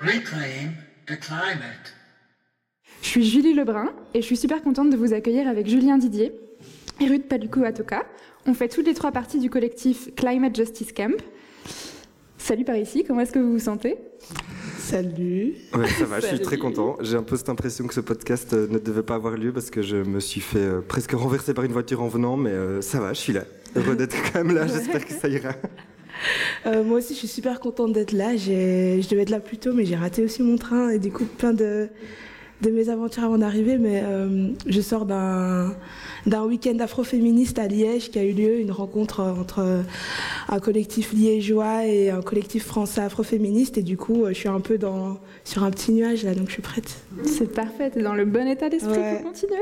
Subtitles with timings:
[0.00, 0.72] Reclaim
[1.06, 1.94] the climate.
[3.00, 6.32] Je suis Julie Lebrun et je suis super contente de vous accueillir avec Julien Didier
[7.00, 8.04] et Ruth Paluku Atoka.
[8.46, 11.16] On fait toutes les trois parties du collectif Climate Justice Camp.
[12.38, 13.96] Salut par ici, comment est-ce que vous vous sentez?
[14.78, 15.54] Salut.
[15.74, 16.96] Ouais, ça va, je suis très content.
[17.00, 19.70] J'ai un peu cette impression que ce podcast euh, ne devait pas avoir lieu parce
[19.70, 22.82] que je me suis fait euh, presque renverser par une voiture en venant, mais euh,
[22.82, 23.44] ça va, je suis là.
[23.74, 25.52] Heureux d'être quand même là, j'espère que ça ira.
[26.66, 28.36] Euh, moi aussi, je suis super contente d'être là.
[28.36, 31.24] Je devais être là plus tôt, mais j'ai raté aussi mon train et du coup,
[31.24, 31.88] plein de,
[32.60, 33.78] de mes aventures avant d'arriver.
[33.78, 35.74] Mais euh, je sors d'un
[36.24, 39.82] d'un week-end afroféministe à Liège qui a eu lieu, une rencontre entre
[40.48, 43.76] un collectif liégeois et un collectif français afroféministe.
[43.78, 46.52] Et du coup, je suis un peu dans, sur un petit nuage là, donc je
[46.52, 47.02] suis prête.
[47.24, 49.16] C'est parfait, t'es dans le bon état d'esprit Ouais.
[49.20, 49.56] pour continuer.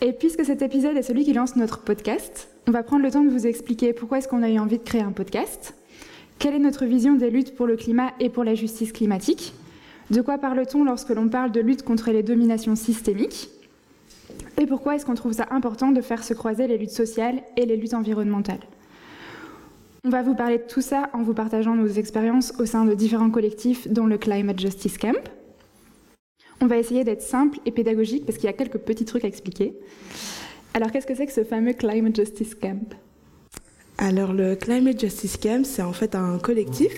[0.00, 3.24] Et puisque cet épisode est celui qui lance notre podcast, on va prendre le temps
[3.24, 5.74] de vous expliquer pourquoi est-ce qu'on a eu envie de créer un podcast,
[6.38, 9.52] quelle est notre vision des luttes pour le climat et pour la justice climatique,
[10.10, 13.50] de quoi parle-t-on lorsque l'on parle de lutte contre les dominations systémiques,
[14.58, 17.66] et pourquoi est-ce qu'on trouve ça important de faire se croiser les luttes sociales et
[17.66, 18.60] les luttes environnementales.
[20.04, 22.94] On va vous parler de tout ça en vous partageant nos expériences au sein de
[22.94, 25.18] différents collectifs, dont le Climate Justice Camp.
[26.60, 29.28] On va essayer d'être simple et pédagogique parce qu'il y a quelques petits trucs à
[29.28, 29.74] expliquer.
[30.74, 32.94] Alors, qu'est-ce que c'est que ce fameux Climate Justice Camp?
[34.02, 36.90] Alors le Climate Justice Camp, c'est en fait un collectif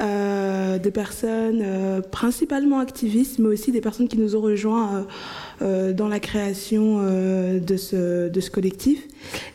[0.00, 5.02] euh, de personnes euh, principalement activistes, mais aussi des personnes qui nous ont rejoints euh,
[5.60, 9.06] euh, dans la création euh, de, ce, de ce collectif.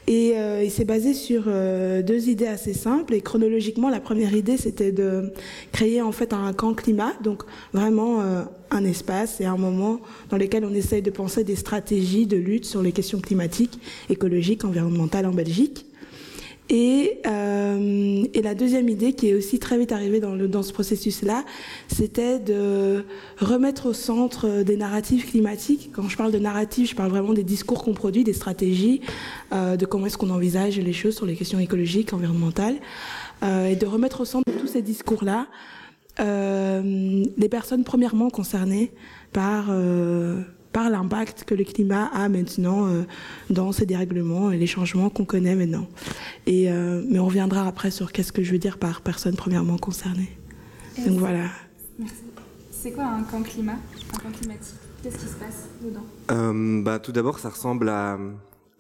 [0.07, 3.13] Et euh, il s'est basé sur deux idées assez simples.
[3.13, 5.31] Et chronologiquement, la première idée, c'était de
[5.71, 8.21] créer en fait un camp climat, donc vraiment
[8.71, 12.65] un espace et un moment dans lequel on essaye de penser des stratégies de lutte
[12.65, 15.85] sur les questions climatiques, écologiques, environnementales en Belgique.
[16.69, 21.43] Et, euh, et la deuxième idée, qui est aussi très vite arrivée dans, ce processus-là,
[21.87, 23.03] c'était de
[23.39, 25.91] remettre au centre des narratifs climatiques.
[25.93, 29.01] Quand je parle de narratifs, je parle vraiment des discours qu'on produit, des stratégies,
[29.51, 32.77] euh, de comment est-ce qu'on envisage les choses sur les questions écologiques, environnementales,
[33.43, 35.47] euh, et de remettre au centre de tous ces discours-là
[36.19, 38.91] euh, les personnes premièrement concernées
[39.31, 40.41] par euh,
[40.73, 43.03] par l'impact que le climat a maintenant euh,
[43.49, 45.87] dans ces dérèglements et les changements qu'on connaît maintenant.
[46.47, 49.77] Et, euh, mais on reviendra après sur qu'est-ce que je veux dire par personne premièrement
[49.77, 50.37] concernée.
[51.05, 51.45] Donc voilà.
[52.71, 53.77] C'est quoi un camp climat
[54.13, 54.75] Un camp climatique?
[55.01, 56.03] Qu'est-ce qui se passe dedans?
[56.31, 58.17] Euh, bah, tout d'abord, ça ressemble à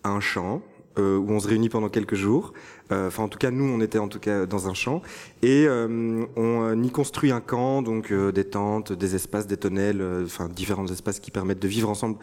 [0.03, 0.61] un champ
[0.97, 2.53] euh, où on se réunit pendant quelques jours.
[2.91, 5.01] Euh, Enfin, en tout cas, nous, on était en tout cas dans un champ
[5.41, 9.57] et euh, on euh, y construit un camp, donc euh, des tentes, des espaces, des
[9.57, 12.17] tonnelles, euh, enfin différents espaces qui permettent de vivre ensemble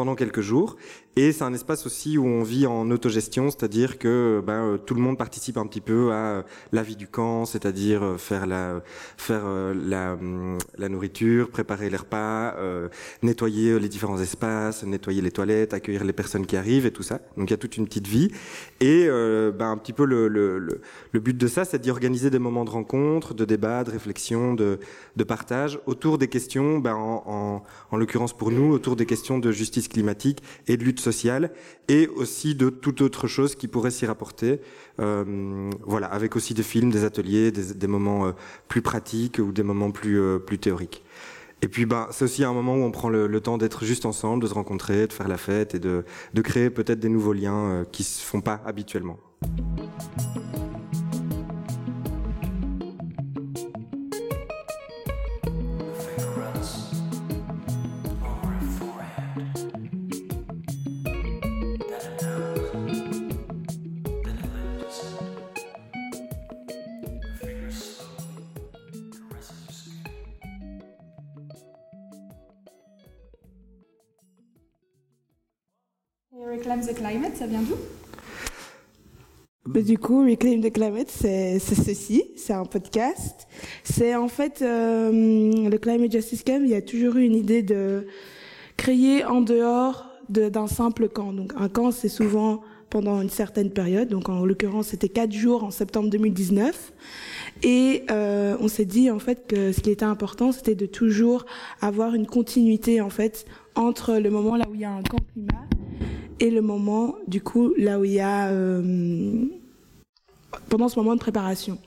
[0.00, 0.76] pendant quelques jours.
[1.16, 4.94] Et c'est un espace aussi où on vit en autogestion, c'est-à-dire que ben, euh, tout
[4.94, 8.46] le monde participe un petit peu à euh, la vie du camp, c'est-à-dire euh, faire
[8.46, 8.80] la
[9.18, 9.42] faire
[9.74, 12.54] la, hum, la nourriture, préparer les repas,
[13.22, 17.20] nettoyer les différents espaces, nettoyer les toilettes, accueillir les personnes qui arrivent et tout ça.
[17.36, 18.30] Donc il y a toute une petite vie.
[18.80, 19.06] Et
[19.58, 20.80] ben, un petit peu le, le, le,
[21.12, 24.54] le but de ça, c'est d'y organiser des moments de rencontre, de débat, de réflexion,
[24.54, 24.78] de,
[25.16, 29.38] de partage autour des questions, ben, en, en, en l'occurrence pour nous, autour des questions
[29.38, 31.52] de justice climatique et de lutte sociale,
[31.88, 34.60] et aussi de toute autre chose qui pourrait s'y rapporter.
[35.00, 38.32] Euh, voilà, avec aussi des films, des ateliers, des, moments euh,
[38.68, 41.04] plus pratiques ou des moments plus, euh, plus théoriques.
[41.62, 44.06] Et puis, ben, c'est aussi un moment où on prend le, le temps d'être juste
[44.06, 47.34] ensemble, de se rencontrer, de faire la fête et de, de créer peut-être des nouveaux
[47.34, 49.18] liens qui se font pas habituellement.
[76.70, 77.74] Reclaim the Climate, ça vient d'où?
[79.74, 83.48] Mais du coup, Reclaim the Climate, c'est ceci, c'est un podcast.
[83.82, 85.10] C'est en fait euh,
[85.68, 88.06] le Climate Justice Camp, il y a toujours eu une idée de
[88.76, 91.32] créer en dehors de- d'un simple camp.
[91.32, 94.08] Donc un camp, c'est souvent pendant une certaine période.
[94.08, 96.92] Donc en l'occurrence, c'était quatre jours en septembre 2019.
[97.64, 101.46] Et euh, on s'est dit en fait que ce qui était important, c'était de toujours
[101.80, 103.44] avoir une continuité en fait
[103.74, 105.64] entre le moment là où il y a un camp climat
[106.40, 109.46] et le moment du coup là où il y a euh,
[110.68, 111.78] pendant ce moment de préparation.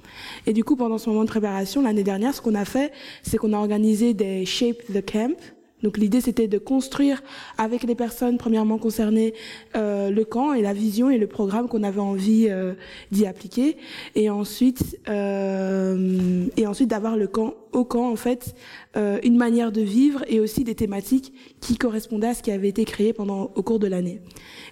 [0.45, 2.91] Et du coup, pendant ce moment de préparation, l'année dernière, ce qu'on a fait,
[3.21, 5.37] c'est qu'on a organisé des Shape the Camp,
[5.83, 7.21] Donc l'idée c'était de construire
[7.57, 9.33] avec les personnes premièrement concernées
[9.75, 12.73] euh, le camp et la vision et le programme qu'on avait envie euh,
[13.11, 13.75] d'y appliquer,
[14.15, 18.55] et ensuite euh, et ensuite d'avoir le camp au camp en fait
[18.95, 22.69] euh, une manière de vivre et aussi des thématiques qui correspondaient à ce qui avait
[22.69, 24.21] été créé pendant au cours de l'année.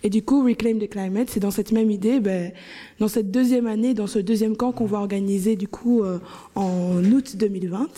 [0.03, 2.51] Et du coup, Reclaim the Climate, c'est dans cette même idée, ben,
[2.99, 6.19] dans cette deuxième année, dans ce deuxième camp qu'on va organiser du coup euh,
[6.55, 7.89] en août 2020.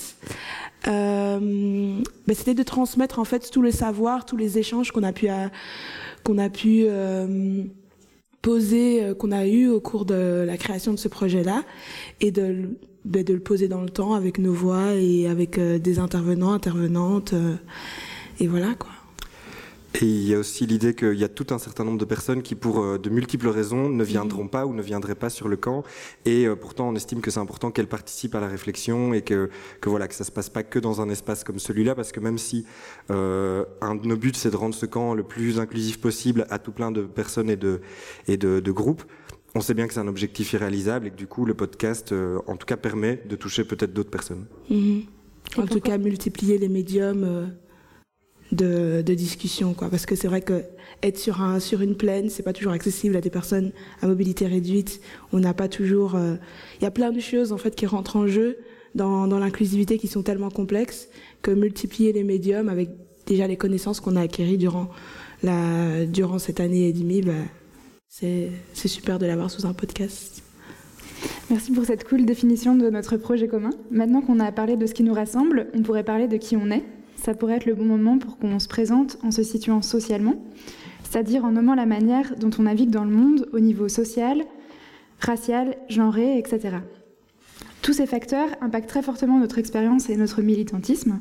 [0.87, 1.39] Euh,
[2.27, 5.27] ben, c'était de transmettre en fait tout le savoir, tous les échanges qu'on a pu
[6.23, 7.63] qu'on a pu euh,
[8.41, 11.63] poser, euh, qu'on a eu au cours de la création de ce projet-là,
[12.21, 15.77] et de ben, de le poser dans le temps avec nos voix et avec euh,
[15.77, 17.55] des intervenants, intervenantes, euh,
[18.39, 18.91] et voilà quoi.
[20.01, 22.41] Et il y a aussi l'idée qu'il y a tout un certain nombre de personnes
[22.41, 25.55] qui, pour euh, de multiples raisons, ne viendront pas ou ne viendraient pas sur le
[25.55, 25.83] camp.
[26.25, 29.51] Et pourtant, on estime que c'est important qu'elles participent à la réflexion et que,
[29.81, 32.19] que voilà, que ça se passe pas que dans un espace comme celui-là, parce que
[32.19, 32.65] même si
[33.09, 36.71] un de nos buts c'est de rendre ce camp le plus inclusif possible à tout
[36.71, 37.81] plein de personnes et de
[38.27, 39.03] et de, de groupes,
[39.55, 42.39] on sait bien que c'est un objectif irréalisable et que du coup, le podcast, euh,
[42.47, 44.45] en tout cas, permet de toucher peut-être d'autres personnes.
[44.69, 45.03] Mhm.
[45.57, 47.45] En tout cas, multiplier les médiums euh,
[48.51, 49.89] de, de discussion, quoi.
[49.89, 50.63] Parce que c'est vrai que
[51.03, 53.71] être sur un sur une plaine, c'est pas toujours accessible à des personnes
[54.01, 55.01] à mobilité réduite.
[55.31, 56.15] On n'a pas toujours.
[56.15, 56.35] euh,
[56.79, 58.57] Il y a plein de choses en fait qui rentrent en jeu
[58.95, 61.09] dans, dans l'inclusivité qui sont tellement complexes
[61.41, 62.89] que multiplier les médiums avec
[63.25, 64.89] déjà les connaissances qu'on a acquéries durant
[65.43, 67.33] la durant cette année et demie, bah,
[68.15, 70.43] c'est super de l'avoir sous un podcast.
[71.49, 73.71] Merci pour cette cool définition de notre projet commun.
[73.89, 76.69] Maintenant qu'on a parlé de ce qui nous rassemble, on pourrait parler de qui on
[76.69, 76.83] est.
[77.15, 80.35] Ça pourrait être le bon moment pour qu'on se présente en se situant socialement,
[81.03, 84.43] c'est-à-dire en nommant la manière dont on navigue dans le monde au niveau social,
[85.19, 86.77] racial, genré, etc.
[87.81, 91.19] Tous ces facteurs impactent très fortement notre expérience et notre militantisme.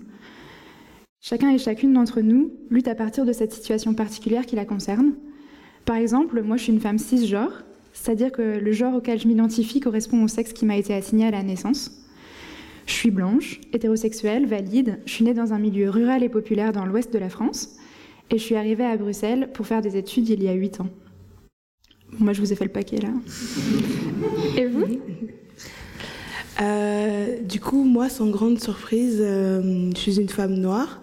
[1.23, 5.15] Chacun et chacune d'entre nous lutte à partir de cette situation particulière qui la concerne.
[5.85, 9.81] Par exemple, moi je suis une femme cisgenre, c'est-à-dire que le genre auquel je m'identifie
[9.81, 11.91] correspond au sexe qui m'a été assigné à la naissance.
[12.87, 16.85] Je suis blanche, hétérosexuelle, valide, je suis née dans un milieu rural et populaire dans
[16.85, 17.77] l'ouest de la France,
[18.31, 20.89] et je suis arrivée à Bruxelles pour faire des études il y a 8 ans.
[22.13, 23.09] Bon, moi je vous ai fait le paquet là.
[24.57, 24.85] Et vous?
[26.61, 31.01] Euh, du coup, moi, sans grande surprise, euh, je suis une femme noire.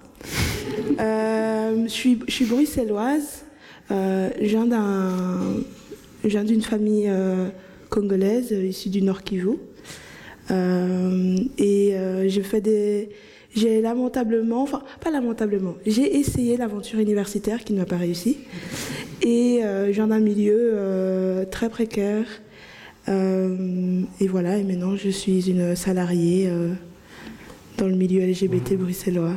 [0.99, 3.43] Euh, je, suis, je suis bruxelloise.
[3.91, 7.49] Euh, je viens d'une famille euh,
[7.89, 9.57] congolaise issue du Nord Kivu.
[10.51, 13.09] Euh, et euh, j'ai fait des,
[13.55, 18.37] j'ai lamentablement, enfin pas lamentablement, j'ai essayé l'aventure universitaire qui ne m'a pas réussi.
[19.21, 22.25] Et euh, je viens d'un milieu très précaire.
[23.07, 26.47] Et voilà, et maintenant je suis une salariée
[27.77, 29.33] dans le milieu LGBT bruxellois.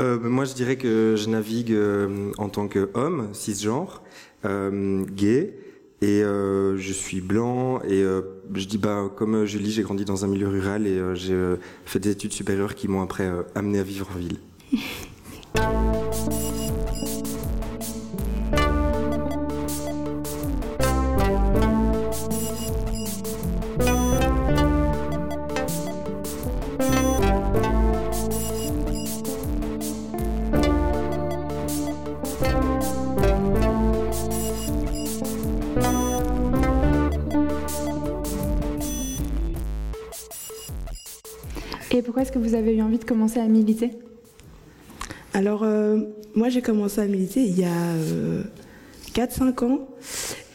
[0.00, 4.02] Euh, moi, je dirais que je navigue euh, en tant qu'homme, cisgenre,
[4.44, 5.54] euh, gay,
[6.02, 7.80] et je suis blanc.
[7.88, 8.04] Et
[8.54, 11.34] je dis, bah, comme Julie, j'ai grandi dans un milieu rural et j'ai
[11.86, 14.38] fait des études supérieures qui m'ont après amené à vivre en ville.
[42.54, 43.90] vous avez eu envie de commencer à militer?
[45.32, 45.98] Alors, euh,
[46.36, 48.44] moi j'ai commencé à militer il y a euh,
[49.12, 49.88] 4-5 ans.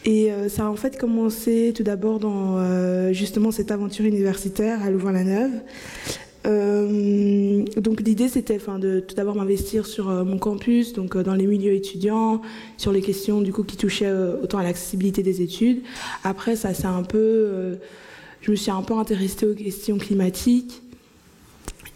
[0.06, 4.82] Et euh, ça a en fait commencé tout d'abord dans euh, justement cette aventure universitaire
[4.82, 5.60] à Louvain-la-Neuve.
[6.46, 11.34] Euh, donc l'idée c'était de tout d'abord m'investir sur euh, mon campus, donc euh, dans
[11.34, 12.40] les milieux étudiants,
[12.78, 15.82] sur les questions du coup qui touchaient euh, autant à l'accessibilité des études.
[16.24, 17.76] Après ça c'est un peu, euh,
[18.40, 20.79] je me suis un peu intéressée aux questions climatiques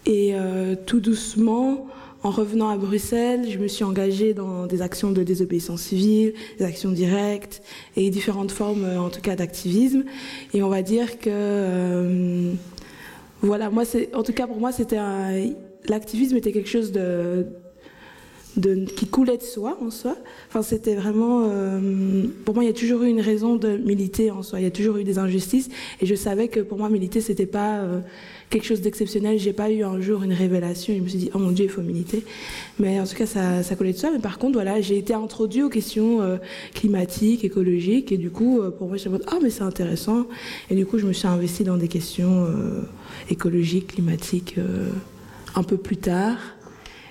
[0.07, 1.87] et euh, tout doucement.
[2.23, 6.65] En revenant à Bruxelles, je me suis engagée dans des actions de désobéissance civile, des
[6.65, 7.61] actions directes
[7.97, 10.05] et différentes formes, euh, en tout cas, d'activisme.
[10.55, 12.53] Et on va dire que euh,
[13.43, 13.83] voilà, moi,
[14.15, 14.97] en tout cas pour moi, c'était
[15.87, 17.45] l'activisme était quelque chose de,
[18.57, 20.17] de qui coulait de soi en soi.
[20.49, 24.31] Enfin, c'était vraiment, euh, pour moi, il y a toujours eu une raison de militer
[24.31, 24.61] en soi.
[24.61, 25.69] Il y a toujours eu des injustices,
[26.01, 27.83] et je savais que pour moi, militer, c'était pas
[28.55, 29.37] quelque chose d'exceptionnel.
[29.41, 30.95] J'ai pas eu un jour une révélation.
[30.97, 32.23] Je me suis dit, oh mon Dieu, il faut militer.
[32.79, 34.11] Mais en tout cas, ça, ça collait de soi.
[34.13, 36.37] Mais par contre, voilà, j'ai été introduite aux questions euh,
[36.73, 40.27] climatiques, écologiques, et du coup, euh, pour moi, j'étais en mode, ah, mais c'est intéressant.
[40.71, 42.83] Et du coup, je me suis investie dans des questions euh,
[43.29, 44.57] écologiques, climatiques,
[45.57, 46.39] un peu plus tard.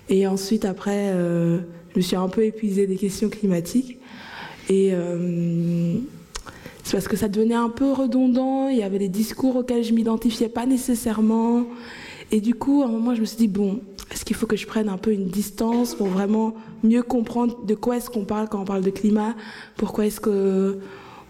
[0.07, 3.99] Et ensuite, après, je me suis un peu épuisée des questions climatiques.
[4.69, 4.93] Et
[6.83, 9.93] c'est parce que ça devenait un peu redondant, il y avait des discours auxquels je
[9.93, 11.65] m'identifiais pas nécessairement.
[12.31, 13.79] Et du coup, à un moment, je me suis dit, bon,
[14.11, 17.75] est-ce qu'il faut que je prenne un peu une distance pour vraiment mieux comprendre de
[17.75, 19.35] quoi est-ce qu'on parle quand on parle de climat?
[19.77, 20.79] Pourquoi est-ce que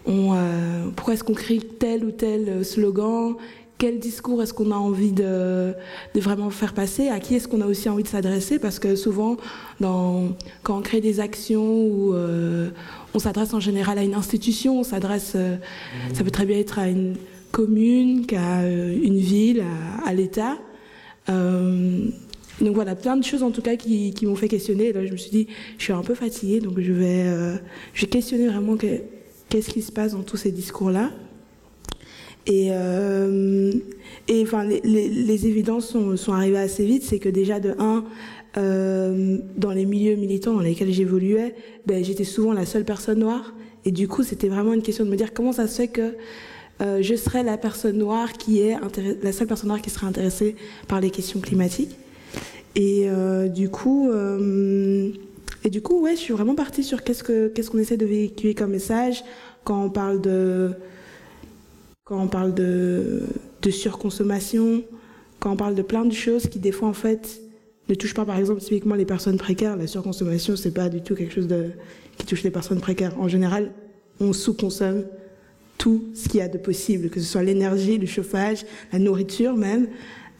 [0.06, 3.36] on, euh, est-ce qu'on crie tel ou tel slogan?
[3.78, 5.74] Quel discours est-ce qu'on a envie de,
[6.14, 7.08] vraiment faire passer?
[7.08, 8.58] À qui est-ce qu'on a aussi envie de s'adresser?
[8.58, 9.36] Parce que souvent,
[9.80, 10.34] quand
[10.68, 12.70] on crée des actions ou euh,
[13.14, 15.56] on s'adresse en général à une institution, on s'adresse, euh,
[16.12, 17.14] ça peut très bien être à une
[17.52, 19.62] commune, qu'à une ville,
[20.04, 20.58] à, l'État.
[21.28, 22.08] Euh,
[22.60, 24.88] donc voilà, plein de choses en tout cas qui, m'ont fait questionner.
[24.88, 25.46] Et là, je me suis dit,
[25.78, 27.56] je suis un peu fatiguée, donc je vais, euh,
[28.10, 31.10] questionner vraiment qu'est-ce qui se passe dans tous ces discours-là.
[32.48, 33.53] Euh,
[34.26, 37.02] et enfin, les, évidences sont, arrivées assez vite.
[37.02, 38.04] C'est que déjà de un,
[38.56, 41.54] euh, dans les milieux militants dans lesquels j'évoluais,
[41.86, 43.52] ben, j'étais souvent la seule personne noire.
[43.84, 46.14] Et du coup, c'était vraiment une question de me dire comment ça se fait que
[46.80, 48.76] euh, je serais la personne noire qui est
[49.22, 50.56] la seule personne noire qui serait intéressée
[50.88, 51.96] par les questions climatiques.
[52.76, 54.10] Et euh, du coup,
[55.64, 58.06] et du coup, ouais, je suis vraiment partie sur qu'est-ce que qu'est-ce qu'on essaie de
[58.06, 59.22] véhiculer comme message
[59.64, 60.74] quand on parle de
[62.04, 63.22] quand on parle de,
[63.64, 64.84] de surconsommation,
[65.40, 67.40] quand on parle de plein de choses qui des fois en fait
[67.88, 69.76] ne touchent pas par exemple typiquement les personnes précaires.
[69.76, 71.48] La surconsommation, c'est pas du tout quelque chose
[72.16, 73.18] qui touche les personnes précaires.
[73.18, 73.72] En général,
[74.20, 75.04] on sous-consomme
[75.78, 79.56] tout ce qu'il y a de possible, que ce soit l'énergie, le chauffage, la nourriture
[79.56, 79.88] même.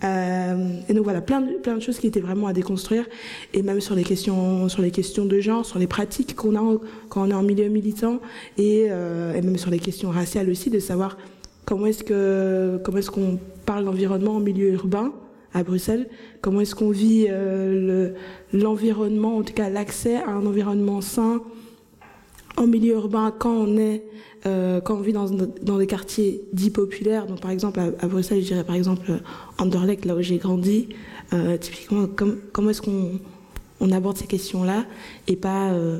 [0.03, 3.07] Euh, et donc voilà, plein de, plein de choses qui étaient vraiment à déconstruire,
[3.55, 6.79] et même sur les questions, sur les questions de genre, sur les pratiques qu'on a
[7.09, 8.21] quand on est en milieu militant,
[8.59, 11.17] et, euh, et même sur les questions raciales aussi, de savoir
[11.65, 15.13] comment est-ce que comment est-ce qu'on parle d'environnement en milieu urbain
[15.53, 16.09] à Bruxelles,
[16.41, 18.13] comment est-ce qu'on vit euh,
[18.53, 21.43] l'environnement, en tout cas l'accès à un environnement sain
[22.57, 24.05] en milieu urbain quand on est
[24.47, 25.31] euh, quand on vit dans,
[25.63, 29.11] dans des quartiers dits populaires, donc par exemple à, Bruxelles, je dirais par exemple
[29.57, 30.91] Anderlecht, là où j'ai grandi,
[31.33, 33.13] euh, typiquement, comme, comment est-ce qu'on
[33.81, 34.85] on aborde ces questions-là
[35.29, 35.99] et pas euh,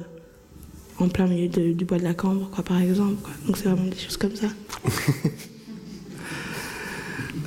[0.99, 3.17] en plein milieu du bois de la Cambre, quoi, par exemple.
[3.47, 4.49] Donc c'est vraiment des choses comme ça.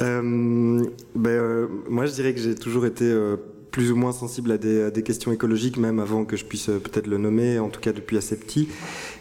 [0.02, 0.84] Euh,
[1.16, 3.38] ben, euh, moi, je dirais que j'ai toujours été euh,
[3.72, 6.66] plus ou moins sensible à des, à des, questions écologiques, même avant que je puisse
[6.66, 8.70] peut-être le nommer, en tout cas depuis assez petit.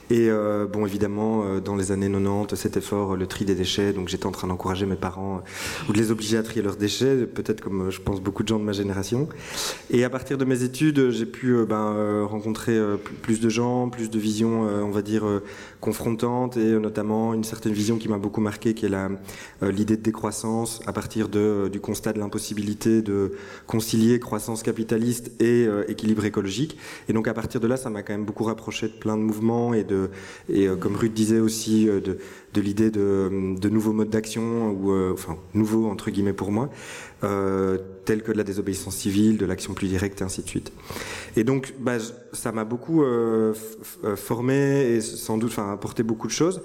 [0.08, 3.92] Et euh, bon, évidemment, euh, dans les années 90, c'était fort le tri des déchets.
[3.92, 6.76] Donc j'étais en train d'encourager mes parents euh, ou de les obliger à trier leurs
[6.76, 9.28] déchets, peut-être comme je pense beaucoup de gens de ma génération.
[9.90, 12.78] Et à partir de mes études, j'ai pu ben, rencontrer
[13.22, 15.24] plus de gens, plus de visions, on va dire,
[15.80, 18.90] confrontantes, et notamment une certaine vision qui m'a beaucoup marqué, qui est
[19.62, 23.32] l'idée de décroissance à partir du constat de l'impossibilité de
[23.66, 26.76] concilier croissance capitaliste et équilibre écologique.
[27.08, 29.22] Et donc à partir de là, ça m'a quand même beaucoup rapproché de plein de
[29.22, 29.95] mouvements et de
[30.48, 35.12] et euh, comme Ruth disait aussi, euh, de, l'idée de, nouveaux modes d'action, ou euh,
[35.12, 36.70] enfin nouveaux entre guillemets pour moi,
[37.20, 40.72] tels que de la désobéissance civile, de l'action plus directe, et ainsi de suite.
[41.36, 41.96] Et donc, bah,
[42.32, 43.04] ça m'a beaucoup
[44.16, 46.62] formé et sans doute, enfin, apporté beaucoup de choses.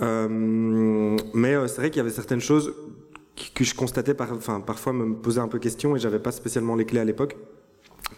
[0.00, 2.74] Mais c'est vrai qu'il y avait certaines choses
[3.54, 6.74] que je constatais, par, enfin, parfois me poser un peu question et j'avais pas spécialement
[6.74, 7.36] les clés à l'époque.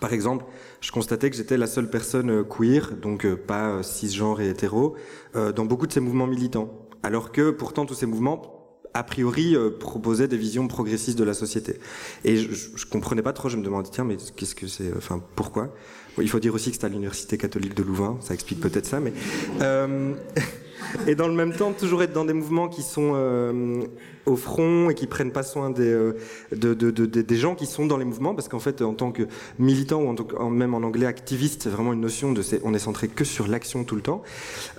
[0.00, 0.44] Par exemple,
[0.80, 4.48] je constatais que j'étais la seule personne euh, queer, donc euh, pas euh, cisgenre et
[4.48, 4.96] hétéro,
[5.34, 6.72] dans beaucoup de ces mouvements militants.
[7.02, 11.78] Alors que pourtant tous ces mouvements, a priori, proposaient des visions progressistes de la société.
[12.24, 15.22] Et je, je, comprenais pas trop, je me demandais, tiens, mais qu'est-ce que c'est, enfin,
[15.34, 15.74] pourquoi?
[16.22, 19.00] Il faut dire aussi que c'était à l'Université catholique de Louvain, ça explique peut-être ça,
[19.00, 19.12] mais...
[19.60, 20.14] Euh,
[21.06, 23.82] et dans le même temps, toujours être dans des mouvements qui sont euh,
[24.26, 26.16] au front et qui prennent pas soin des, euh,
[26.50, 29.12] de, de, de, des gens qui sont dans les mouvements, parce qu'en fait, en tant
[29.12, 29.22] que
[29.58, 33.24] militant ou même en anglais activiste, c'est vraiment une notion de, on est centré que
[33.24, 34.22] sur l'action tout le temps.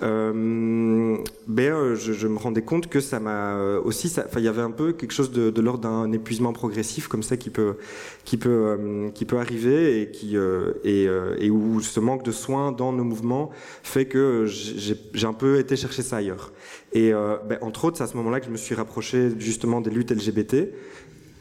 [0.02, 4.70] Euh, ben, je, me rendais compte que ça m'a euh, aussi, il y avait un
[4.70, 7.76] peu quelque chose de, l'ordre d'un épuisement progressif comme ça qui peut,
[8.24, 10.36] qui peut, qui peut arriver et qui
[10.84, 13.50] et où ce manque de soins dans nos mouvements
[13.82, 16.52] fait que j'ai un peu été chercher ça ailleurs.
[16.92, 19.80] Et euh, ben, entre autres, c'est à ce moment-là que je me suis rapproché justement
[19.80, 20.68] des luttes LGBT,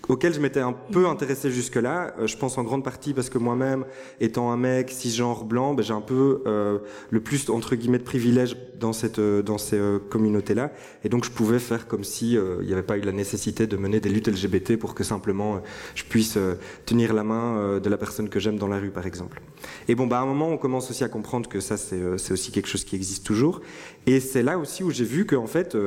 [0.07, 2.13] auquel je m'étais un peu intéressé jusque-là.
[2.19, 3.85] Euh, je pense en grande partie parce que moi-même,
[4.19, 8.03] étant un mec cisgenre blanc, ben, j'ai un peu euh, le plus entre guillemets de
[8.03, 10.71] privilèges dans cette euh, dans ces euh, communautés-là,
[11.03, 13.77] et donc je pouvais faire comme si il n'y avait pas eu la nécessité de
[13.77, 15.61] mener des luttes LGBT pour que simplement
[15.95, 16.37] je puisse
[16.85, 19.41] tenir la main de la personne que j'aime dans la rue, par exemple.
[19.87, 22.51] Et bon, bah à un moment, on commence aussi à comprendre que ça, c'est aussi
[22.51, 23.61] quelque chose qui existe toujours,
[24.07, 25.77] et c'est là aussi où j'ai vu que en fait,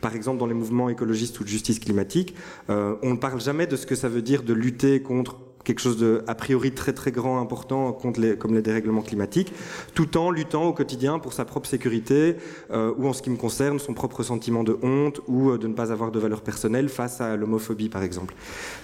[0.00, 2.34] par exemple, dans les mouvements écologistes ou de justice climatique,
[2.68, 5.96] on ne parle jamais de ce que ça veut dire de lutter contre quelque chose
[5.96, 9.52] de a priori très très grand, important contre les, comme les dérèglements climatiques,
[9.94, 12.36] tout en luttant au quotidien pour sa propre sécurité
[12.70, 15.66] euh, ou en ce qui me concerne son propre sentiment de honte ou euh, de
[15.66, 18.34] ne pas avoir de valeur personnelle face à l'homophobie par exemple.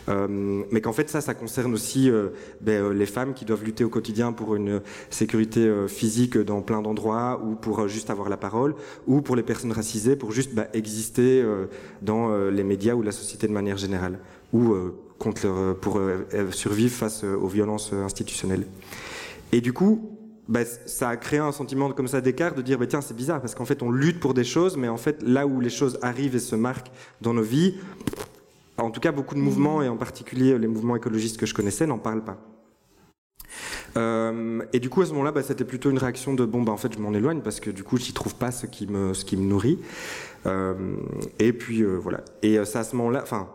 [0.08, 2.28] Euh, mais qu'en fait ça, ça concerne aussi euh,
[2.60, 6.62] ben, euh, les femmes qui doivent lutter au quotidien pour une sécurité euh, physique dans
[6.62, 8.74] plein d'endroits ou pour juste avoir la parole
[9.06, 11.44] ou pour les personnes racisées pour juste bah, exister
[12.02, 14.18] dans les médias ou la société de manière générale
[14.52, 14.74] ou
[15.20, 18.66] contre leur, pour euh, survivre face euh, aux violences euh, institutionnelles.
[19.52, 22.86] Et du coup, bah, ça a créé un sentiment comme ça d'écart, de dire bah,
[22.88, 25.46] tiens c'est bizarre parce qu'en fait on lutte pour des choses, mais en fait là
[25.46, 27.76] où les choses arrivent et se marquent dans nos vies,
[28.78, 31.86] en tout cas beaucoup de mouvements et en particulier les mouvements écologistes que je connaissais
[31.86, 32.38] n'en parlent pas.
[33.96, 36.72] Euh, et du coup à ce moment-là, bah, c'était plutôt une réaction de bon bah
[36.72, 39.14] en fait je m'en éloigne parce que du coup j'y trouve pas ce qui me
[39.14, 39.78] ce qui me nourrit.
[40.46, 40.96] Euh,
[41.38, 42.20] et puis euh, voilà.
[42.42, 43.48] Et euh, c'est à ce moment-là, enfin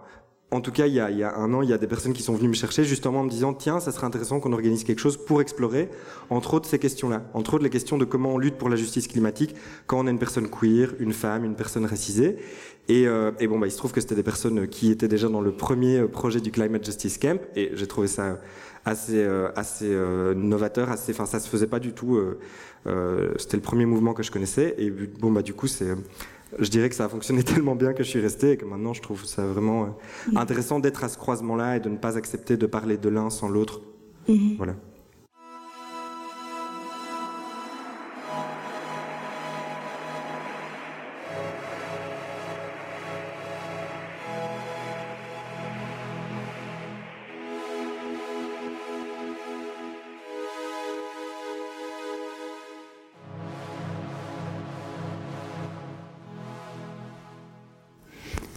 [0.52, 1.88] en tout cas, il y, a, il y, a, un an, il y a des
[1.88, 4.54] personnes qui sont venues me chercher justement en me disant tiens, ça serait intéressant qu'on
[4.54, 5.90] organise quelque chose pour explorer,
[6.30, 7.24] entre autres, ces questions-là.
[7.34, 9.56] Entre autres, les questions de comment on lutte pour la justice climatique
[9.88, 12.38] quand on est une personne queer, une femme, une personne racisée.
[12.88, 15.28] Et, euh, et bon, bah, il se trouve que c'était des personnes qui étaient déjà
[15.28, 18.40] dans le premier projet du Climate Justice Camp, et j'ai trouvé ça
[18.86, 22.18] assez, euh, assez euh, novateur, assez, enfin, ça se faisait pas du tout.
[22.88, 25.90] Euh, c'était le premier mouvement que je connaissais, et bon, bah, du coup, c'est
[26.59, 28.93] je dirais que ça a fonctionné tellement bien que je suis resté et que maintenant
[28.93, 29.88] je trouve ça vraiment euh,
[30.35, 33.50] intéressant d'être à ce croisement-là et de ne pas accepter de parler de l'un sans
[33.50, 33.81] l'autre.
[34.27, 34.55] Mhm.
[34.57, 34.75] Voilà.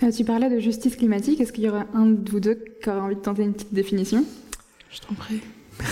[0.08, 1.40] Euh, tu parlais de justice climatique.
[1.40, 3.74] Est-ce qu'il y aura un de vous deux qui aurait envie de tenter une petite
[3.74, 4.24] définition?
[4.90, 5.40] Je t'en prie.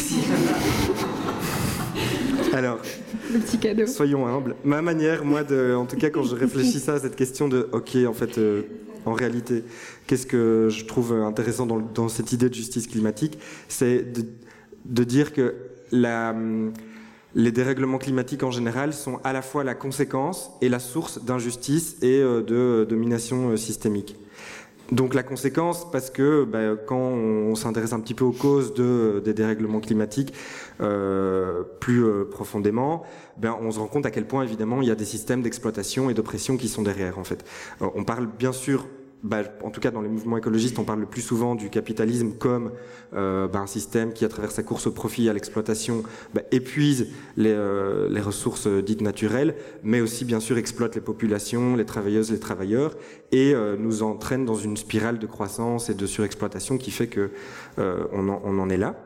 [2.52, 2.78] Alors,
[3.32, 3.86] Le petit cadeau.
[3.86, 4.56] soyons humbles.
[4.64, 7.96] Ma manière, moi, de, en tout cas, quand je réfléchis à cette question de, ok,
[8.08, 8.62] en fait, euh,
[9.04, 9.64] en réalité,
[10.06, 13.38] qu'est-ce que je trouve intéressant dans, dans cette idée de justice climatique,
[13.68, 14.24] c'est de,
[14.86, 15.54] de dire que
[15.92, 16.72] la, hum,
[17.34, 21.96] les dérèglements climatiques en général sont à la fois la conséquence et la source d'injustice
[22.02, 24.16] et euh, de domination euh, systémique.
[24.92, 29.20] Donc la conséquence, parce que bah, quand on s'intéresse un petit peu aux causes de,
[29.24, 30.32] des dérèglements climatiques
[30.80, 33.02] euh, plus euh, profondément,
[33.36, 36.08] ben, on se rend compte à quel point évidemment il y a des systèmes d'exploitation
[36.08, 37.44] et d'oppression qui sont derrière en fait.
[37.82, 38.86] Euh, on parle bien sûr
[39.22, 42.32] bah, en tout cas dans les mouvements écologistes, on parle le plus souvent du capitalisme
[42.38, 42.72] comme
[43.14, 46.02] euh, bah, un système qui, à travers sa course au profit, à l'exploitation,
[46.34, 51.76] bah, épuise les, euh, les ressources dites naturelles, mais aussi bien sûr exploite les populations,
[51.76, 52.96] les travailleuses, les travailleurs,
[53.32, 57.30] et euh, nous entraîne dans une spirale de croissance et de surexploitation qui fait que
[57.78, 59.05] on, en, on en est là.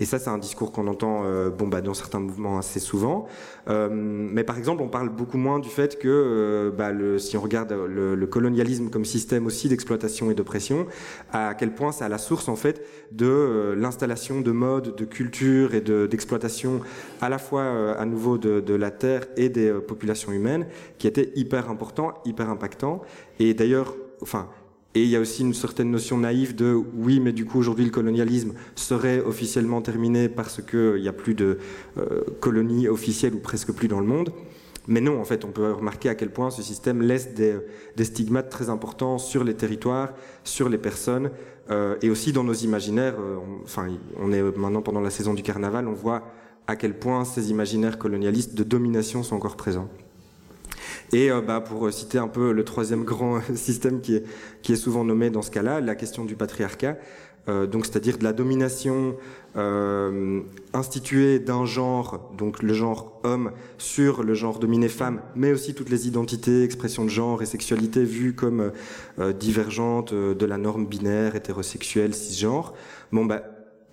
[0.00, 3.26] Et ça, c'est un discours qu'on entend euh, bon, bah, dans certains mouvements assez souvent.
[3.68, 7.36] Euh, mais par exemple, on parle beaucoup moins du fait que, euh, bah, le, si
[7.36, 10.86] on regarde le, le, colonialisme comme système aussi d'exploitation et d'oppression,
[11.32, 15.04] à quel point c'est à la source en fait de euh, l'installation de modes, de
[15.04, 16.80] culture et d'exploitation
[17.20, 20.66] à la fois à nouveau de, de, la terre et des populations humaines,
[20.98, 23.02] qui était hyper important, hyper impactant.
[23.38, 24.48] Et d'ailleurs, enfin,
[24.94, 27.84] et il y a aussi une certaine notion naïve de oui, mais du coup aujourd'hui
[27.84, 31.58] le colonialisme serait officiellement terminé parce qu'il n'y a plus de
[31.98, 34.32] euh, colonies officielles ou presque plus dans le monde.
[34.86, 37.56] Mais non, en fait, on peut remarquer à quel point ce système laisse des,
[38.04, 40.12] stigmates très importants sur les territoires,
[40.44, 41.30] sur les personnes,
[41.70, 43.14] euh, et aussi dans nos imaginaires.
[43.18, 43.88] Euh, enfin,
[44.20, 46.22] on est maintenant pendant la saison du carnaval, on voit
[46.66, 49.88] à quel point ces imaginaires colonialistes de domination sont encore présents.
[51.14, 54.24] Et euh, bah, pour citer un peu le troisième grand système qui est,
[54.62, 56.96] qui est souvent nommé dans ce cas-là, la question du patriarcat,
[57.48, 59.16] euh, donc c'est-à-dire de la domination
[59.56, 60.40] euh,
[60.72, 65.90] instituée d'un genre, donc le genre homme, sur le genre dominé femme, mais aussi toutes
[65.90, 68.72] les identités, expressions de genre et sexualité vues comme
[69.20, 72.74] euh, divergentes de la norme binaire, hétérosexuelle, cisgenre.
[73.12, 73.44] Bon, bah,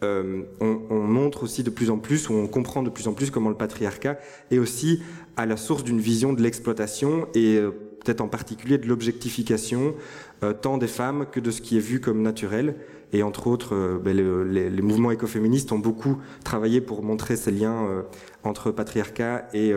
[0.03, 3.13] euh, on, on, montre aussi de plus en plus, ou on comprend de plus en
[3.13, 4.17] plus comment le patriarcat
[4.49, 5.03] est aussi
[5.41, 7.71] à la source d'une vision de l'exploitation et euh,
[8.03, 9.95] peut-être en particulier de l'objectification
[10.43, 12.75] euh, tant des femmes que de ce qui est vu comme naturel.
[13.11, 17.51] Et entre autres, euh, ben, le, les, mouvements écoféministes ont beaucoup travaillé pour montrer ces
[17.51, 18.03] liens
[18.43, 19.73] entre patriarcat et,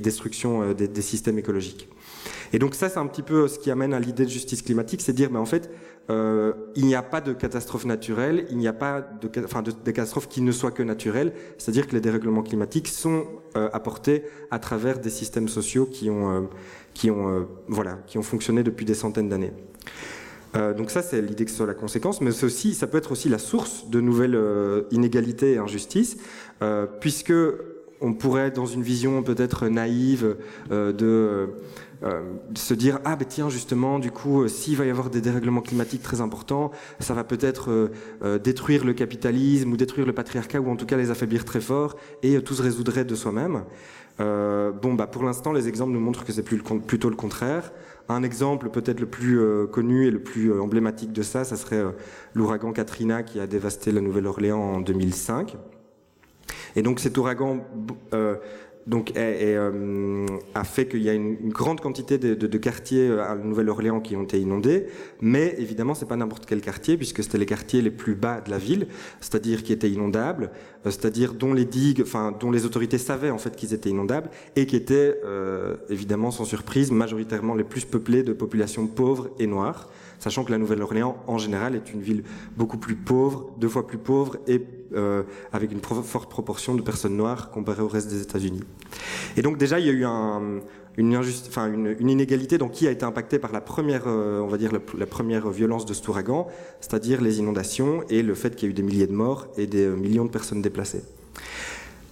[0.00, 1.88] destruction des, systèmes écologiques.
[2.52, 5.00] Et donc ça, c'est un petit peu ce qui amène à l'idée de justice climatique,
[5.02, 5.70] c'est dire, ben, en fait,
[6.10, 9.70] euh, il n'y a pas de catastrophe naturelle, il n'y a pas de, enfin, de,
[9.70, 14.24] de catastrophes qui ne soient que naturelles, c'est-à-dire que les dérèglements climatiques sont euh, apportés
[14.50, 16.40] à travers des systèmes sociaux qui ont, euh,
[16.92, 19.52] qui ont, voilà, qui ont fonctionné depuis des centaines d'années.
[20.54, 23.30] Donc ça, c'est l'idée que ce soit la conséquence, mais aussi, ça peut être aussi
[23.30, 24.38] la source de nouvelles
[24.90, 26.18] inégalités et injustices,
[27.00, 27.32] puisque
[28.02, 30.36] on pourrait, dans une vision peut-être naïve,
[30.68, 31.48] de
[32.54, 36.02] se dire ah ben tiens justement du coup s'il va y avoir des dérèglements climatiques
[36.02, 37.90] très importants ça va peut-être
[38.42, 41.96] détruire le capitalisme ou détruire le patriarcat ou en tout cas les affaiblir très fort
[42.22, 43.64] et tout se résoudrait de soi-même
[44.18, 47.72] bon bah pour l'instant les exemples nous montrent que c'est plutôt le contraire
[48.08, 51.56] un exemple peut-être le plus euh, connu et le plus euh, emblématique de ça, ça
[51.56, 51.92] serait euh,
[52.34, 55.56] l'ouragan Katrina qui a dévasté la Nouvelle-Orléans en 2005.
[56.74, 57.64] Et donc cet ouragan
[58.86, 64.00] donc, euh, a fait qu'il y a une, grande quantité de, quartiers euh, à Nouvelle-Orléans
[64.00, 64.86] qui ont été inondés,
[65.20, 68.50] mais évidemment c'est pas n'importe quel quartier puisque c'était les quartiers les plus bas de
[68.50, 68.88] la ville,
[69.20, 70.50] c'est-à-dire qui étaient inondables,
[70.86, 74.30] euh, c'est-à-dire dont les digues, enfin dont les autorités savaient en fait qu'ils étaient inondables
[74.56, 75.16] et qui étaient
[75.88, 80.58] évidemment sans surprise majoritairement les plus peuplés de populations pauvres et noires sachant que la
[80.58, 82.22] Nouvelle-Orléans, en général, est une ville
[82.56, 87.16] beaucoup plus pauvre, deux fois plus pauvre, et euh, avec une forte proportion de personnes
[87.16, 88.62] noires comparée au reste des États-Unis.
[89.36, 90.04] Et donc déjà, il y a eu
[90.96, 95.06] une, inégalité dans qui a été impacté par la première, euh, on va dire, la,
[95.06, 96.48] première violence de cet ouragan,
[96.80, 99.66] c'est-à-dire les inondations et le fait qu'il y a eu des milliers de morts et
[99.66, 101.02] des euh, millions de personnes déplacées.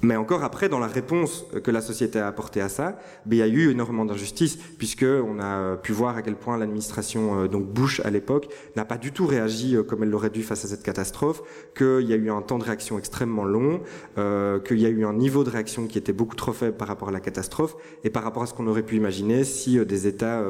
[0.02, 3.38] Mais encore après, dans la réponse que la société a apportée à ça, ben, il
[3.38, 7.66] y a eu énormément d'injustices, puisqu'on a pu voir à quel point l'administration euh, donc
[7.66, 10.68] Bush à l'époque n'a pas du tout réagi euh, comme elle l'aurait dû face à
[10.68, 11.42] cette catastrophe,
[11.76, 13.82] qu'il y a eu un temps de réaction extrêmement long,
[14.16, 16.88] euh, qu'il y a eu un niveau de réaction qui était beaucoup trop faible par
[16.88, 20.06] rapport à la catastrophe et par rapport à ce qu'on aurait pu imaginer si des
[20.06, 20.42] États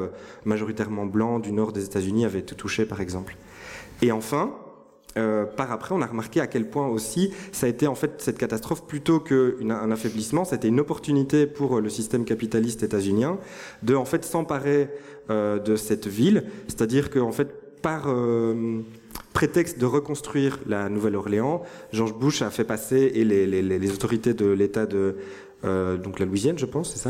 [0.45, 3.35] majoritairement blancs du nord des États-Unis avaient été touchés, par exemple.
[4.01, 4.53] Et enfin,
[5.17, 8.21] euh, par après, on a remarqué à quel point aussi ça a été en fait
[8.21, 13.37] cette catastrophe plutôt qu'un affaiblissement, c'était une opportunité pour le système capitaliste états-unien
[13.83, 14.89] de en fait s'emparer
[15.29, 18.81] euh, de cette ville, c'est-à-dire qu'en fait par euh,
[19.33, 24.45] prétexte de reconstruire la Nouvelle-Orléans, George Bush a fait passer et les, les autorités de
[24.45, 25.15] l'État de
[25.63, 27.09] euh, donc la Louisiane, je pense, c'est ça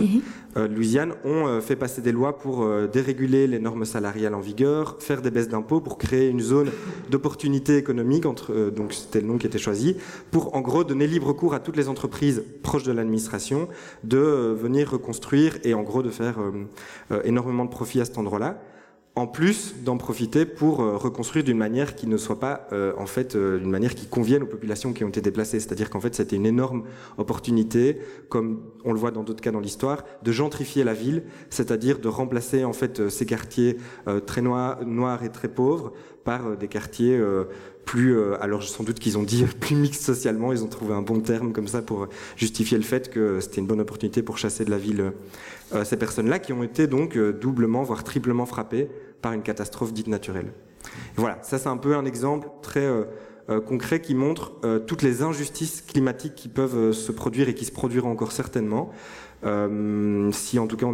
[0.58, 4.98] euh, Louisiane, ont euh, fait passer des lois pour déréguler les normes salariales en vigueur,
[5.00, 6.70] faire des baisses d'impôts pour créer une zone
[7.10, 9.96] d'opportunité économique, entre, donc c'était le nom qui était choisi,
[10.32, 13.68] pour en gros donner libre cours à toutes les entreprises proches de l'administration
[14.04, 16.38] de venir reconstruire et en gros de faire
[17.24, 18.62] énormément de profit à cet endroit-là
[19.16, 23.06] en plus d'en profiter pour euh, reconstruire d'une manière qui ne soit pas euh, en
[23.06, 25.60] fait euh, d'une manière qui convienne aux populations qui ont été déplacées.
[25.60, 26.84] C'est-à-dire qu'en fait c'était une énorme
[27.18, 27.98] opportunité,
[28.30, 32.08] comme on le voit dans d'autres cas dans l'histoire, de gentrifier la ville, c'est-à-dire de
[32.08, 33.78] remplacer en fait ces quartiers
[34.26, 35.92] très noirs, noirs et très pauvres
[36.24, 37.20] par des quartiers
[37.86, 41.20] plus, alors sans doute qu'ils ont dit plus mixtes socialement, ils ont trouvé un bon
[41.20, 44.72] terme comme ça pour justifier le fait que c'était une bonne opportunité pour chasser de
[44.72, 45.12] la ville
[45.74, 48.90] euh, ces personnes-là qui ont été donc euh, doublement, voire triplement frappées
[49.22, 50.52] par une catastrophe dite naturelle.
[51.16, 53.06] voilà, ça c'est un peu un exemple très euh,
[53.62, 54.54] concret qui montre
[54.88, 58.92] toutes les injustices climatiques qui peuvent se produire et qui se produiront encore certainement.
[59.44, 60.88] Si en tout cas,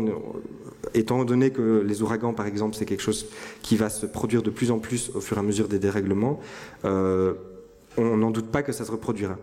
[0.93, 3.27] étant donné que les ouragans, par exemple, c'est quelque chose
[3.61, 6.39] qui va se produire de plus en plus au fur et à mesure des dérèglements,
[6.83, 9.37] on n'en doute pas que ça se reproduira.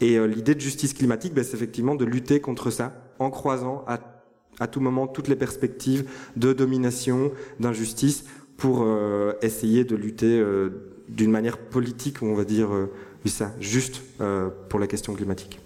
[0.00, 3.98] Et l'idée de justice climatique, ben, c'est effectivement de lutter contre ça en croisant à
[4.58, 8.24] à tout moment toutes les perspectives de domination, d'injustice,
[8.56, 10.70] pour euh, essayer de lutter euh,
[11.08, 12.90] d'une manière politique, on va dire, euh,
[13.26, 14.02] ça, juste
[14.68, 15.58] pour la question climatique.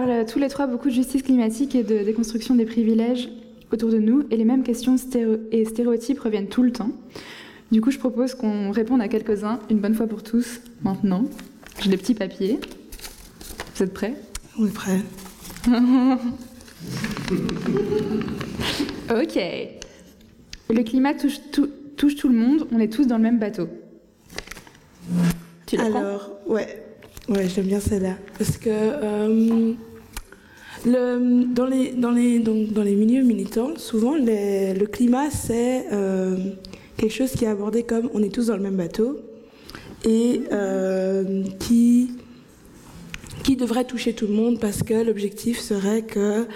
[0.00, 3.30] Parle tous les trois beaucoup de justice climatique et de déconstruction des privilèges
[3.72, 4.96] autour de nous, et les mêmes questions
[5.50, 6.90] et stéréotypes reviennent tout le temps.
[7.72, 11.24] Du coup, je propose qu'on réponde à quelques-uns, une bonne fois pour tous, maintenant.
[11.80, 12.60] J'ai des petits papiers.
[13.74, 14.12] Vous êtes prêts?
[14.58, 15.00] On est prêts.
[19.10, 19.38] ok.
[20.68, 23.68] Le climat touche tout, touche tout le monde, on est tous dans le même bateau.
[25.64, 26.86] Tu Alors, ouais,
[27.28, 28.14] Ouais, j'aime bien celle-là.
[28.38, 29.72] Parce que euh,
[30.86, 36.36] dans, les, milieux militants, souvent, le climat, c'est euh,
[36.96, 39.20] quelque chose qui est abordé comme on est tous dans le même bateau
[40.04, 42.10] et euh, qui,
[43.58, 46.46] devrait toucher tout le monde parce que l'objectif serait que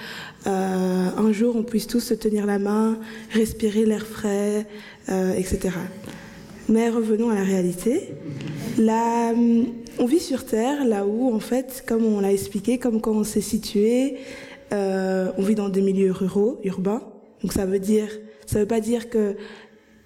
[0.46, 2.98] euh, un jour on puisse tous se tenir la main,
[3.30, 4.66] respirer l'air frais,
[5.08, 5.70] etc.
[6.70, 8.14] Mais revenons à la réalité.
[8.78, 9.34] Là,
[9.98, 13.24] on vit sur Terre, là où, en fait, comme on l'a expliqué, comme quand on
[13.24, 14.18] s'est situé,
[14.72, 17.02] euh, on vit dans des milieux ruraux, urbains.
[17.42, 18.08] Donc ça veut dire,
[18.46, 19.34] ça veut pas dire que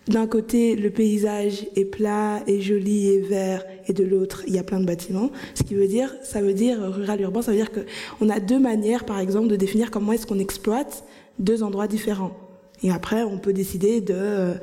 [0.08, 4.58] d'un côté, le paysage est plat et joli et vert, et de l'autre, il y
[4.58, 5.30] a plein de bâtiments.
[5.54, 8.58] Ce qui veut dire, ça veut dire rural urbain, ça veut dire qu'on a deux
[8.58, 11.04] manières, par exemple, de définir comment est-ce qu'on exploite
[11.38, 12.32] deux endroits différents.
[12.82, 14.54] Et après, on peut décider de,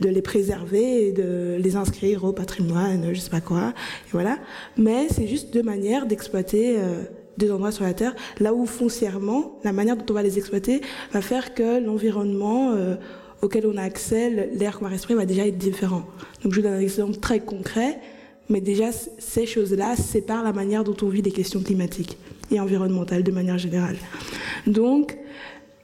[0.00, 3.72] de les préserver et de les inscrire au patrimoine, je sais pas quoi.
[4.06, 4.38] Et voilà.
[4.76, 7.02] Mais c'est juste deux manières d'exploiter euh,
[7.38, 10.82] deux endroits sur la Terre, là où foncièrement, la manière dont on va les exploiter
[11.12, 12.96] va faire que l'environnement euh,
[13.42, 16.04] auquel on a accès, l'air qu'on va respirer va déjà être différent.
[16.42, 17.98] Donc je vous donne un exemple très concret,
[18.50, 22.18] mais déjà ces choses-là séparent la manière dont on vit les questions climatiques
[22.50, 23.96] et environnementales de manière générale.
[24.66, 25.16] Donc,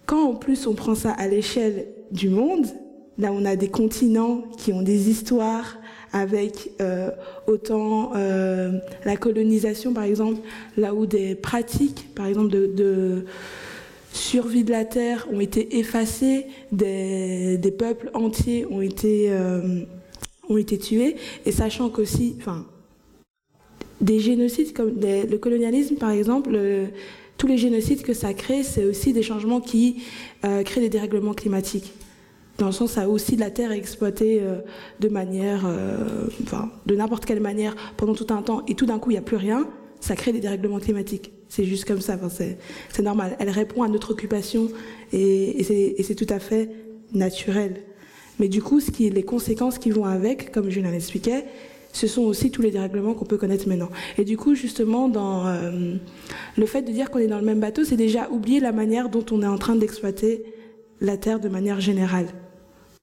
[0.06, 2.66] quand en plus on prend ça à l'échelle du monde,
[3.18, 5.76] là on a des continents qui ont des histoires
[6.12, 7.10] avec euh,
[7.46, 10.40] autant euh, la colonisation par exemple,
[10.76, 13.24] là où des pratiques par exemple de,
[14.12, 19.82] survie de la terre ont été effacées, des, peuples entiers ont été, euh,
[20.48, 22.64] ont été tués, et sachant qu'aussi, enfin,
[24.00, 26.86] des génocides comme le colonialisme par exemple, le,
[27.38, 30.02] tous les génocides que ça crée, c'est aussi des changements qui
[30.44, 31.92] euh, créent des dérèglements climatiques.
[32.58, 34.60] Dans le sens, ça aussi la terre est exploitée euh,
[35.00, 38.98] de manière, euh, enfin, de n'importe quelle manière pendant tout un temps, et tout d'un
[38.98, 39.68] coup, il n'y a plus rien,
[40.00, 41.32] ça crée des dérèglements climatiques.
[41.48, 43.36] C'est juste comme ça, enfin, c'est normal.
[43.38, 44.68] Elle répond à notre occupation
[45.12, 46.70] et, c'est tout à fait
[47.12, 47.82] naturel.
[48.40, 51.44] Mais du coup, ce qui, les conséquences qui vont avec, comme Julien l'expliquait,
[51.92, 53.90] ce sont aussi tous les dérèglements qu'on peut connaître maintenant.
[54.18, 55.94] Et du coup, justement, dans euh,
[56.56, 59.08] le fait de dire qu'on est dans le même bateau, c'est déjà oublier la manière
[59.08, 60.44] dont on est en train d'exploiter
[61.00, 62.26] la Terre de manière générale.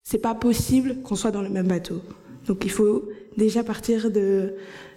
[0.04, 2.02] C'est pas possible qu'on soit dans le même bateau.
[2.48, 4.56] Donc il faut déjà partir de,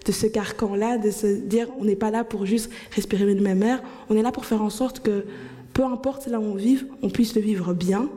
[0.09, 3.83] ce carcan-là, de se dire on n'est pas là pour juste respirer le même air,
[4.11, 5.25] on est là pour faire en sorte que
[5.73, 8.09] peu importe là où on vive, on puisse le vivre bien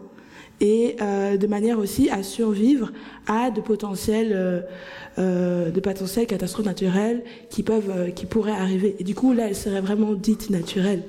[0.62, 2.92] et euh, de manière aussi à survivre
[3.28, 4.62] à de potentielles, euh,
[5.18, 8.96] euh, de potentielles catastrophes naturelles qui peuvent, euh, qui pourraient arriver.
[9.00, 11.04] Et du coup, là, elles seraient vraiment dites naturelles.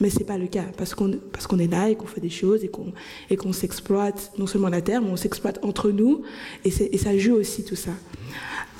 [0.00, 1.12] Mais c'est pas le cas parce qu'on
[1.48, 2.92] qu'on est là et qu'on fait des choses et qu'on
[3.38, 6.22] qu'on s'exploite non seulement la terre mais on s'exploite entre nous
[6.64, 7.92] et, et ça joue aussi tout ça.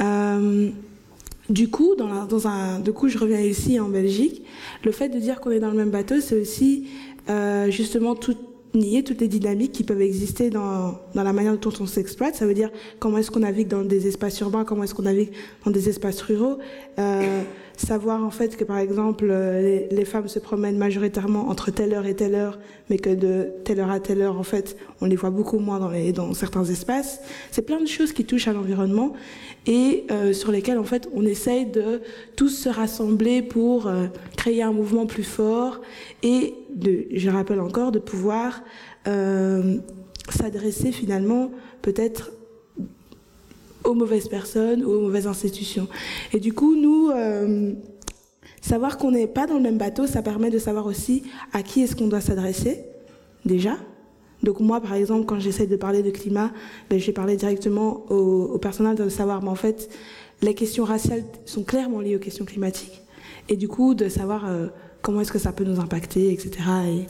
[0.00, 0.70] Euh,
[1.50, 4.42] du coup, dans, la, dans un, du coup, je reviens ici en Belgique.
[4.85, 6.88] Le fait de dire qu'on est dans le même bateau, c'est aussi
[7.29, 8.37] euh, justement tout,
[8.74, 12.34] nier toutes les dynamiques qui peuvent exister dans, dans la manière dont on s'exploite.
[12.34, 15.30] Ça veut dire comment est-ce qu'on navigue dans des espaces urbains, comment est-ce qu'on navigue
[15.64, 16.58] dans des espaces ruraux.
[16.98, 17.42] Euh,
[17.76, 22.06] savoir en fait que par exemple les, les, femmes se promènent majoritairement entre telle heure
[22.06, 22.58] et telle heure,
[22.88, 25.80] mais que de telle heure à telle heure en fait on les voit beaucoup moins
[25.80, 27.20] dans, les, dans certains espaces.
[27.50, 29.14] C'est plein de choses qui touchent à l'environnement
[29.66, 32.00] et euh, sur lesquelles en fait on essaye de
[32.37, 34.06] tous se rassembler pour euh,
[34.37, 35.80] créer un mouvement plus fort
[36.22, 38.62] et de, je rappelle encore, de pouvoir
[39.06, 39.78] euh,
[40.28, 41.50] s'adresser finalement
[41.82, 42.32] peut-être
[43.84, 45.88] aux mauvaises personnes ou aux mauvaises institutions.
[46.32, 47.72] Et du coup, nous, euh,
[48.60, 51.82] savoir qu'on n'est pas dans le même bateau, ça permet de savoir aussi à qui
[51.82, 52.84] est-ce qu'on doit s'adresser,
[53.44, 53.76] déjà.
[54.42, 56.50] Donc moi, par exemple, quand j'essaie de parler de climat,
[56.90, 59.90] ben, je vais parler directement au, personnel de savoir, mais en fait,
[60.42, 63.02] les questions raciales sont clairement liées aux questions climatiques.
[63.48, 64.68] Et du coup, de savoir euh,
[65.04, 66.50] comment est-ce que ça peut nous impacter, etc.
[66.88, 67.06] Et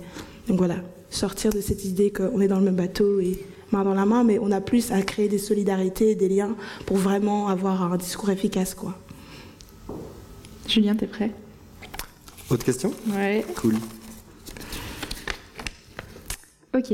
[0.48, 0.76] donc voilà,
[1.08, 3.38] sortir de cette idée qu'on est dans le même bateau et
[3.70, 6.96] main dans la main, mais on a plus à créer des solidarités, des liens pour
[6.96, 8.98] vraiment avoir un discours efficace, quoi.
[10.68, 11.30] Julien, t'es prêt?
[12.50, 12.92] Autre question?
[13.08, 13.44] Ouais.
[13.56, 13.76] Cool.
[16.76, 16.92] Ok,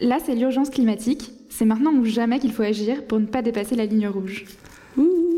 [0.00, 1.30] là c'est l'urgence climatique.
[1.48, 4.46] C'est maintenant ou jamais qu'il faut agir pour ne pas dépasser la ligne rouge.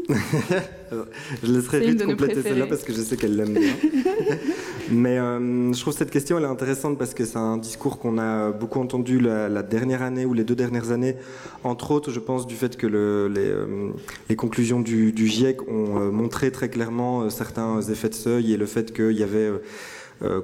[0.09, 3.73] Je laisserai vite compléter celle-là parce que je sais qu'elle l'aime bien.
[4.91, 8.19] Mais euh, je trouve cette question elle est intéressante parce que c'est un discours qu'on
[8.19, 11.17] a beaucoup entendu la, la, dernière année ou les deux dernières années,
[11.65, 13.91] entre autres, je pense, du fait que le, les, euh,
[14.29, 18.57] les, conclusions du, du, GIEC ont euh, montré très clairement certains effets de seuil et
[18.57, 19.51] le fait qu'il y avait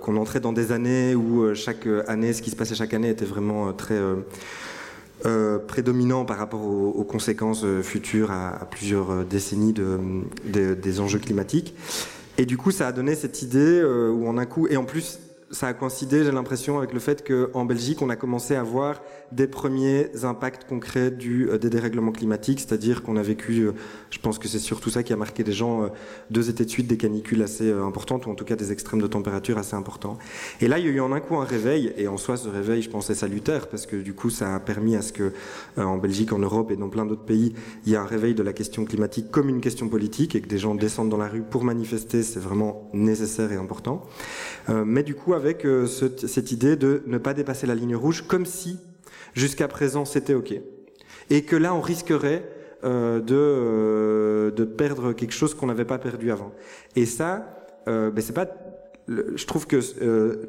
[0.01, 3.25] qu'on entrait dans des années où chaque année, ce qui se passait chaque année était
[3.25, 3.97] vraiment très
[5.27, 9.99] euh, prédominant par rapport aux, aux conséquences futures à, à plusieurs décennies de,
[10.47, 11.75] de, des enjeux climatiques.
[12.39, 14.85] Et du coup, ça a donné cette idée euh, où en un coup, et en
[14.85, 15.19] plus,
[15.51, 19.03] ça a coïncidé, j'ai l'impression, avec le fait qu'en Belgique, on a commencé à voir
[19.33, 23.73] des premiers impacts concrets du, euh, des dérèglements climatiques, c'est-à-dire qu'on a vécu, euh,
[24.11, 25.89] je pense que c'est surtout ça qui a marqué des gens, euh,
[26.31, 29.07] deux étés de suite des canicules assez importantes, ou en tout cas des extrêmes de
[29.07, 30.19] température assez importants.
[30.61, 32.49] Et là, il y a eu en un coup un réveil, et en soi, ce
[32.49, 35.33] réveil, je pense, est salutaire, parce que du coup, ça a permis à ce que,
[35.77, 38.43] en Belgique, en Europe et dans plein d'autres pays, il y ait un réveil de
[38.43, 41.43] la question climatique comme une question politique, et que des gens descendent dans la rue
[41.43, 44.07] pour manifester, c'est vraiment nécessaire et important.
[44.69, 48.79] mais du coup, avec cette idée de ne pas dépasser la ligne rouge, comme si
[49.35, 50.55] jusqu'à présent c'était OK.
[51.31, 52.49] Et que là, on risquerait
[52.85, 56.53] euh, de, euh, de perdre quelque chose qu'on n'avait pas perdu avant.
[56.97, 58.47] Et ça, euh, ben c'est pas.
[59.09, 60.47] je trouve que euh,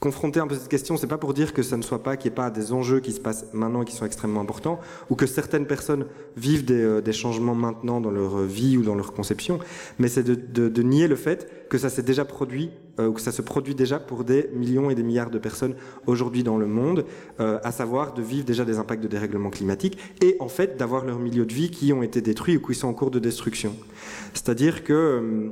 [0.00, 2.30] confronter un peu cette question, c'est pas pour dire que ça ne soit pas, qu'il
[2.30, 4.78] n'y ait pas des enjeux qui se passent maintenant et qui sont extrêmement importants,
[5.10, 8.94] ou que certaines personnes vivent des, euh, des changements maintenant dans leur vie ou dans
[8.94, 9.58] leur conception,
[9.98, 13.20] mais c'est de, de, de, nier le fait que ça s'est déjà produit, euh, que
[13.20, 15.74] ça se produit déjà pour des millions et des milliards de personnes
[16.06, 17.04] aujourd'hui dans le monde,
[17.40, 21.04] euh, à savoir de vivre déjà des impacts de dérèglement climatique, et en fait d'avoir
[21.04, 23.74] leur milieu de vie qui ont été détruits ou qui sont en cours de destruction.
[24.34, 25.50] C'est-à-dire que euh,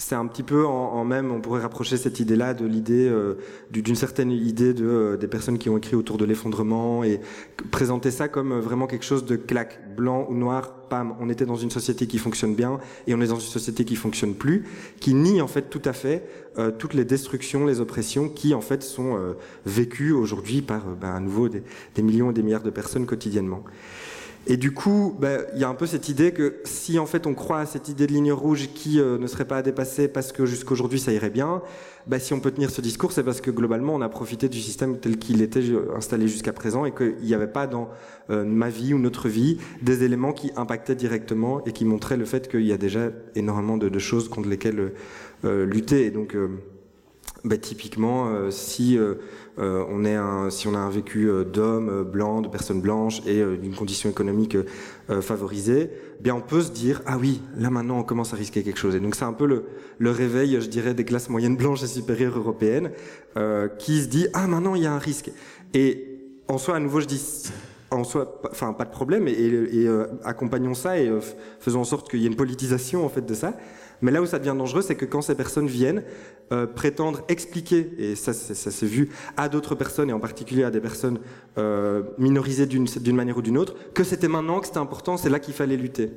[0.00, 3.34] c'est un petit peu en, même, on pourrait rapprocher cette idée-là de l'idée, euh,
[3.72, 7.20] d'une certaine idée de, euh, des personnes qui ont écrit autour de l'effondrement et
[7.72, 11.46] présenter ça comme euh, vraiment quelque chose de claque, blanc ou noir, pam, on était
[11.46, 14.68] dans une société qui fonctionne bien et on est dans une société qui fonctionne plus,
[15.00, 16.24] qui nie en fait tout à fait
[16.78, 19.16] toutes les destructions, les oppressions qui en fait sont
[19.64, 21.62] vécues aujourd'hui par ben, à nouveau des,
[21.94, 23.62] des millions et des milliards de personnes quotidiennement.
[24.50, 27.26] Et du coup, bah, il y a un peu cette idée que si en fait
[27.26, 30.08] on croit à cette idée de ligne rouge qui euh, ne serait pas à dépasser
[30.08, 31.60] parce que jusqu'aujourd'hui ça irait bien,
[32.06, 34.58] bah, si on peut tenir ce discours, c'est parce que globalement on a profité du
[34.58, 35.62] système tel qu'il était
[35.94, 37.90] installé jusqu'à présent et qu'il n'y avait pas dans
[38.30, 42.24] euh, ma vie ou notre vie des éléments qui impactaient directement et qui montraient le
[42.24, 44.92] fait qu'il y a déjà énormément de, choses contre lesquelles
[45.44, 46.06] euh, lutter.
[46.06, 46.34] Et donc,
[47.44, 48.98] bah, typiquement, si
[49.58, 52.80] euh, on est un, si on a un vécu euh, d'hommes euh, blancs, de personnes
[52.80, 54.56] blanches et d'une condition économique
[55.20, 58.78] favorisée, bien on peut se dire ah oui, là maintenant on commence à risquer quelque
[58.78, 58.94] chose.
[58.94, 59.64] Et donc c'est un peu le,
[59.98, 62.90] le, réveil, je dirais, des classes moyennes blanches et supérieures européennes
[63.78, 65.30] qui se dit ah maintenant il y a un risque.
[65.74, 67.50] Et en soi, à nouveau, je dis
[67.90, 69.88] en soi, enfin pas de problème et, et,
[70.24, 71.10] accompagnons ça et
[71.58, 73.54] faisons en sorte qu'il y ait une politisation en fait de ça.
[74.00, 76.04] Mais là où ça devient dangereux, c'est que quand ces personnes viennent
[76.52, 80.70] euh, prétendre expliquer, et ça, ça s'est vu à d'autres personnes, et en particulier à
[80.70, 81.18] des personnes
[81.58, 85.40] euh, minorisées d'une manière ou d'une autre, que c'était maintenant, que c'était important, c'est là
[85.40, 86.10] qu'il fallait lutter.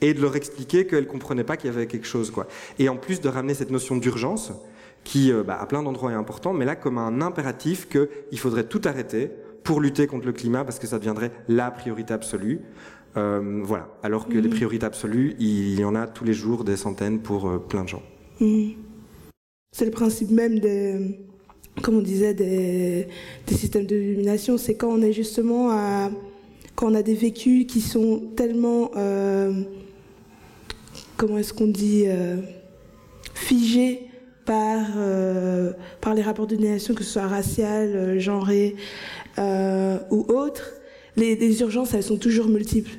[0.00, 2.30] Et de leur expliquer qu'elles comprenaient pas qu'il y avait quelque chose.
[2.30, 2.46] quoi.
[2.78, 4.52] Et en plus de ramener cette notion d'urgence,
[5.04, 8.64] qui euh, bah, à plein d'endroits est important, mais là comme un impératif qu'il faudrait
[8.64, 9.30] tout arrêter
[9.62, 12.60] pour lutter contre le climat, parce que ça deviendrait la priorité absolue.
[13.16, 13.88] Euh, voilà.
[14.02, 17.48] Alors que les priorités absolues, il y en a tous les jours des centaines pour
[17.48, 18.02] euh, plein de gens.
[18.40, 18.74] Mhm.
[19.72, 21.18] C'est le principe même des,
[21.82, 23.08] comme on disait, des,
[23.46, 24.58] des systèmes d'illumination.
[24.58, 26.10] C'est quand on est justement à,
[26.74, 29.62] quand on a des vécus qui sont tellement, euh,
[31.16, 32.06] comment est-ce qu'on dit,
[33.34, 34.02] figés
[34.46, 34.86] par,
[36.00, 38.76] par les rapports de domination, que ce soit racial, genré
[39.38, 40.72] ou autre.
[41.16, 42.98] Les, les urgences, elles sont toujours multiples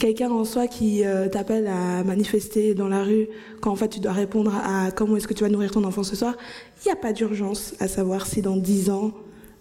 [0.00, 3.28] quelqu'un en soi qui euh, t'appelle à manifester dans la rue
[3.60, 6.02] quand en fait tu dois répondre à comment est-ce que tu vas nourrir ton enfant
[6.02, 6.36] ce soir,
[6.82, 9.12] il n'y a pas d'urgence à savoir si dans dix ans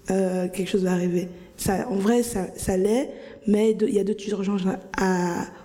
[0.10, 1.28] euh, quelque chose va arriver.
[1.68, 3.12] En vrai, ça, l'est,
[3.46, 4.62] mais il y a d'autres urgences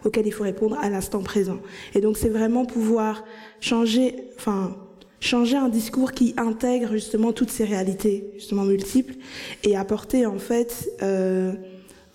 [0.05, 1.59] auxquelles il faut répondre à l'instant présent.
[1.95, 3.25] Et donc c'est vraiment pouvoir
[3.61, 4.77] changer, enfin
[5.21, 9.15] changer un discours qui intègre justement toutes ces réalités justement multiples
[9.63, 11.53] et apporter en fait euh,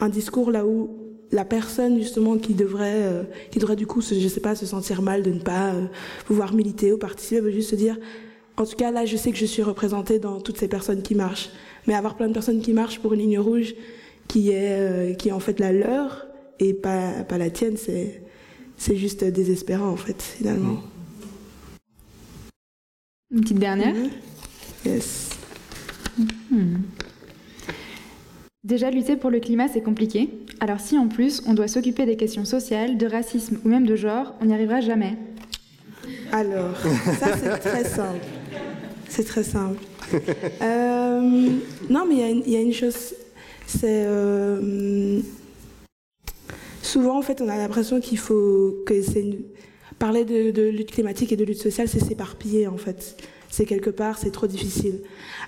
[0.02, 0.99] un discours là où
[1.32, 4.66] la personne justement qui devrait, euh, qui devrait du coup, se, je sais pas, se
[4.66, 5.86] sentir mal de ne pas euh,
[6.26, 7.98] pouvoir militer ou participer, veut juste se dire,
[8.58, 11.16] en tout cas là, je sais que je suis représentée dans toutes ces personnes qui
[11.16, 11.50] marchent.
[11.88, 13.74] Mais avoir plein de personnes qui marchent pour une ligne rouge
[14.28, 16.28] qui est, euh, qui est en fait la leur
[16.60, 18.22] et pas, pas la tienne, c'est,
[18.78, 20.82] c'est juste désespérant en fait finalement.
[23.32, 23.96] Une petite dernière?
[24.86, 25.30] Yes.
[26.20, 27.09] Mm-hmm.
[28.66, 30.30] Déjà, lutter pour le climat, c'est compliqué.
[30.60, 33.96] Alors si en plus, on doit s'occuper des questions sociales, de racisme ou même de
[33.96, 35.16] genre, on n'y arrivera jamais.
[36.34, 36.78] Alors,
[37.20, 38.26] ça c'est très simple.
[39.08, 39.80] C'est très simple.
[40.62, 41.50] Euh,
[41.90, 43.14] non, mais il y, y, a une chose,
[43.68, 44.04] c'est...
[44.08, 45.20] Euh,
[46.82, 48.76] souvent, en fait, on a l'impression qu'il faut...
[48.88, 49.38] que c'est.
[50.00, 53.18] Parler de, de lutte climatique et de lutte sociale, c'est s'éparpiller, en fait
[53.60, 55.02] c'est quelque part, c'est trop difficile.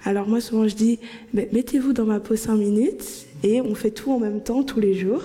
[0.03, 0.99] Alors moi, souvent, je dis,
[1.33, 4.95] mettez-vous dans ma peau cinq minutes et on fait tout en même temps tous les
[4.95, 5.23] jours.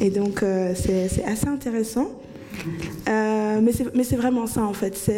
[0.00, 2.10] Et donc, euh, c'est assez intéressant.
[3.08, 5.10] Euh, mais c'est vraiment ça en fait.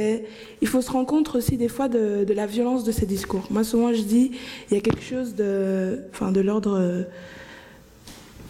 [0.61, 3.47] Il faut se rendre compte aussi des fois de, la violence de ces discours.
[3.51, 4.31] Moi souvent je dis
[4.71, 7.07] il y a quelque chose de, enfin, de l'ordre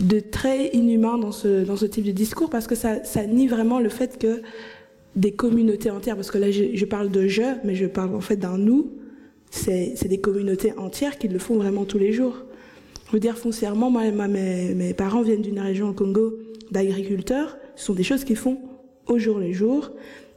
[0.01, 4.18] de très inhumain dans ce, type de discours parce que ça nie vraiment le fait
[4.18, 4.43] que
[5.16, 8.36] des communautés entières, parce que là je, parle de je, mais je parle en fait
[8.36, 8.92] d'un nous,
[9.50, 12.36] c'est des communautés entières qui le font vraiment tous les jours.
[13.06, 16.34] Je veux dire foncièrement, moi, mes, mes parents viennent d'une région au Congo
[16.70, 18.58] d'agriculteurs, ce sont des choses qu'ils font
[19.06, 19.92] au jour le jour.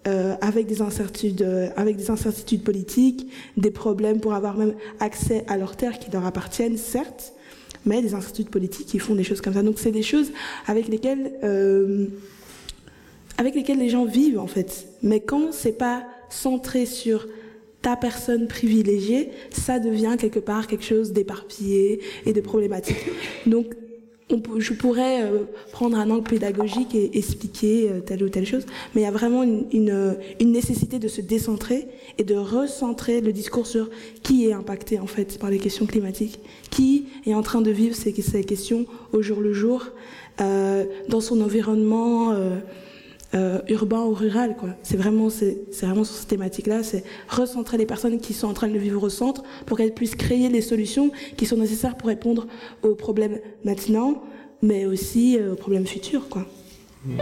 [0.08, 5.44] Euh, avec des incertitudes, euh, avec des incertitudes politiques, des problèmes pour avoir même accès
[5.48, 7.34] à leurs terres qui leur appartiennent, certes,
[7.86, 9.64] mais des incertitudes politiques qui font des choses comme ça.
[9.64, 10.32] Donc c'est des choses
[10.66, 12.06] avec lesquelles, euh,
[13.38, 14.88] avec lesquelles les gens vivent en fait.
[15.04, 17.28] Mais quand c'est pas centré sur
[17.82, 22.98] ta personne privilégiée, ça devient quelque part quelque chose d'éparpillé et de problématique.
[23.46, 23.76] Donc
[24.58, 29.02] je pourrais euh, prendre un angle pédagogique et expliquer euh, telle ou telle chose, mais
[29.02, 33.32] il y a vraiment une, euh, une, nécessité de se décentrer et de recentrer le
[33.32, 33.90] discours sur
[34.24, 37.96] qui est impacté en fait par les questions climatiques, qui est en train de vivre
[37.96, 39.88] ces, ces questions au jour le jour,
[40.42, 42.36] euh, dans son environnement.
[43.36, 44.56] Euh, urbain ou rural.
[44.58, 44.70] Quoi.
[44.84, 48.70] C'est vraiment, c'est, vraiment sur cette thématique-là, c'est recentrer les personnes qui sont en train
[48.70, 52.48] de vivre au centre pour qu'elles puissent créer les solutions qui sont nécessaires pour répondre
[52.84, 54.24] aux problèmes maintenant,
[54.62, 56.30] mais aussi euh, aux problèmes futurs.
[56.30, 56.46] Quoi.
[57.06, 57.18] Mmh.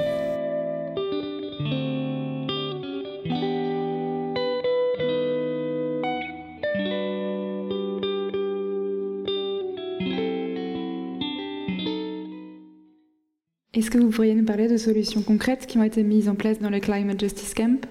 [13.75, 16.59] Est-ce que vous pourriez nous parler de solutions concrètes qui ont été mises en place
[16.59, 17.85] dans le Climate Justice Camp?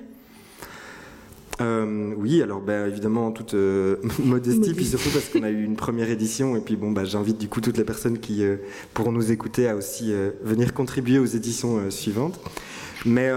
[1.61, 5.77] Euh, oui, alors bah, évidemment toute euh, modestie, puis surtout parce qu'on a eu une
[5.77, 8.57] première édition, et puis bon, bah, j'invite du coup toutes les personnes qui euh,
[8.95, 12.41] pourront nous écouter à aussi venir contribuer aux éditions suivantes.
[13.05, 13.31] Mais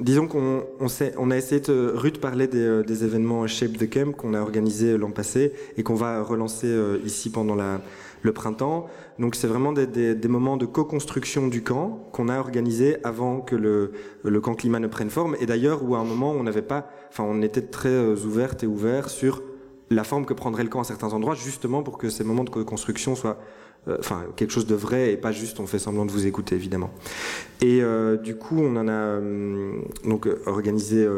[0.00, 0.86] disons qu'on on,
[1.18, 4.96] on, a essayé de Ruth parler des, des événements Shape the Camp qu'on a organisé
[4.96, 7.82] l'an passé et qu'on va relancer ici pendant la,
[8.22, 8.86] le printemps.
[9.18, 13.40] Donc c'est vraiment des, des, des, moments de co-construction du camp qu'on a organisé avant
[13.40, 13.92] que le,
[14.24, 15.36] le, camp climat ne prenne forme.
[15.40, 18.62] Et d'ailleurs où à un moment on n'avait pas, enfin on était très euh, ouverte
[18.62, 19.42] et ouvert sur
[19.90, 22.50] la forme que prendrait le camp à certains endroits, justement pour que ces moments de
[22.50, 23.38] co-construction soient
[23.88, 26.54] euh, enfin quelque chose de vrai et pas juste on fait semblant de vous écouter
[26.54, 26.90] évidemment.
[27.62, 29.72] Et euh, du coup on en a euh,
[30.04, 31.08] donc organisé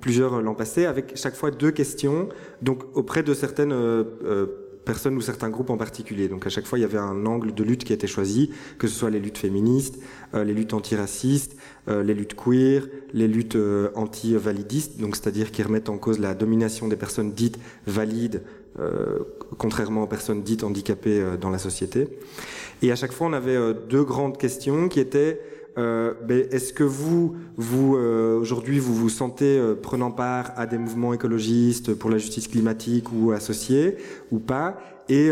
[0.00, 2.28] plusieurs l'an passé avec chaque fois deux questions
[2.60, 3.74] donc auprès de certaines
[4.84, 6.28] personnes ou certains groupes en particulier.
[6.28, 8.88] Donc à chaque fois, il y avait un angle de lutte qui été choisi, que
[8.88, 9.98] ce soit les luttes féministes,
[10.34, 11.56] euh, les luttes antiracistes,
[11.88, 16.34] euh, les luttes queer, les luttes euh, anti-validistes, donc c'est-à-dire qui remettent en cause la
[16.34, 18.42] domination des personnes dites valides,
[19.58, 22.08] contrairement aux personnes dites handicapées dans la société.
[22.80, 23.58] Et à chaque fois, on avait
[23.90, 25.38] deux grandes questions qui étaient
[25.78, 26.14] euh,
[26.50, 31.12] est-ce que vous, vous euh, aujourd'hui, vous vous sentez euh, prenant part à des mouvements
[31.12, 33.96] écologistes pour la justice climatique ou associés
[34.30, 35.30] ou pas Et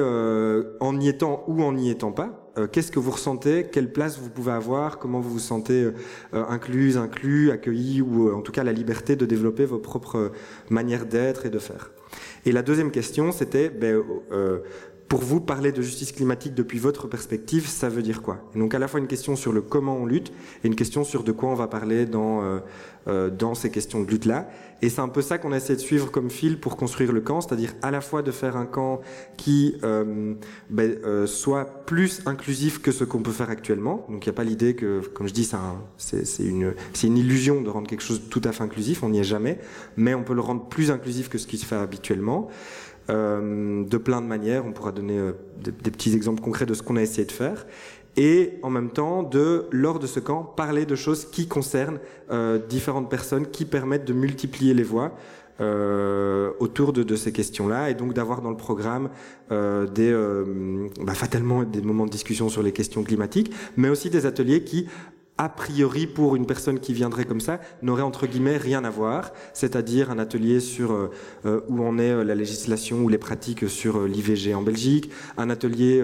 [0.80, 3.66] en y étant ou en n'y étant pas, qu'est-ce que vous ressentez?
[3.70, 4.98] Quelle place vous pouvez avoir?
[4.98, 5.88] Comment vous vous sentez
[6.32, 10.32] incluse, inclus, accueilli ou en tout cas la liberté de développer vos propres
[10.68, 11.92] manières d'être et de faire?
[12.44, 14.02] Et la deuxième question, c'était ben,
[15.08, 18.38] pour vous, parler de justice climatique depuis votre perspective, ça veut dire quoi?
[18.54, 20.32] Donc à la fois une question sur le comment on lutte
[20.62, 22.58] et une question sur de quoi on va parler dans, euh,
[23.08, 24.50] euh, dans ces questions de lutte-là.
[24.82, 27.22] Et c'est un peu ça qu'on a essayé de suivre comme fil pour construire le
[27.22, 29.00] camp, c'est-à-dire à la fois de faire un camp
[29.38, 30.34] qui euh,
[30.68, 34.06] ben, euh, soit plus inclusif que ce qu'on peut faire actuellement.
[34.10, 35.50] Donc il n'y a pas l'idée que, comme je dis,
[35.96, 39.24] c'est une, une illusion de rendre quelque chose tout à fait inclusif, on n'y est
[39.24, 39.58] jamais,
[39.96, 42.48] mais on peut le rendre plus inclusif que ce qui se fait habituellement.
[43.10, 44.66] Euh, de plein de manières.
[44.66, 45.32] On pourra donner euh,
[45.62, 47.66] des, petits exemples concrets de ce qu'on a essayé de faire.
[48.18, 52.00] Et en même temps, de, lors de ce camp, parler de choses qui concernent
[52.30, 55.12] euh, différentes personnes, qui permettent de multiplier les voix.
[56.60, 59.08] autour de, ces questions-là et donc d'avoir dans le programme
[59.50, 60.12] des
[61.04, 64.86] bah, fatalement des moments de discussion sur les questions climatiques mais aussi des ateliers qui
[65.38, 69.32] a priori pour une personne qui viendrait comme ça, n'aurait entre guillemets rien à voir,
[69.54, 71.10] c'est-à-dire un atelier sur euh,
[71.46, 75.48] euh, où en est euh, la législation ou les pratiques sur l'IVG en Belgique, un
[75.48, 76.02] atelier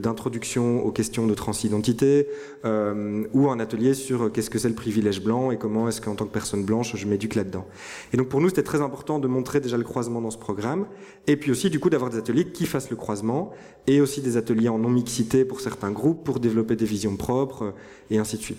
[0.00, 2.28] d'introduction aux questions de transidentité,
[2.64, 6.26] ou un atelier sur qu'est-ce que c'est le privilège blanc et comment est-ce qu'en tant
[6.26, 7.66] que personne blanche je m'éduque là-dedans.
[8.12, 10.86] Et donc pour nous c'était très important de montrer déjà le croisement dans ce programme,
[11.26, 13.52] et puis aussi du coup d'avoir des ateliers qui fassent le croisement,
[13.86, 17.74] et aussi des ateliers en non-mixité pour certains groupes pour développer des visions propres,
[18.10, 18.57] et ainsi de suite.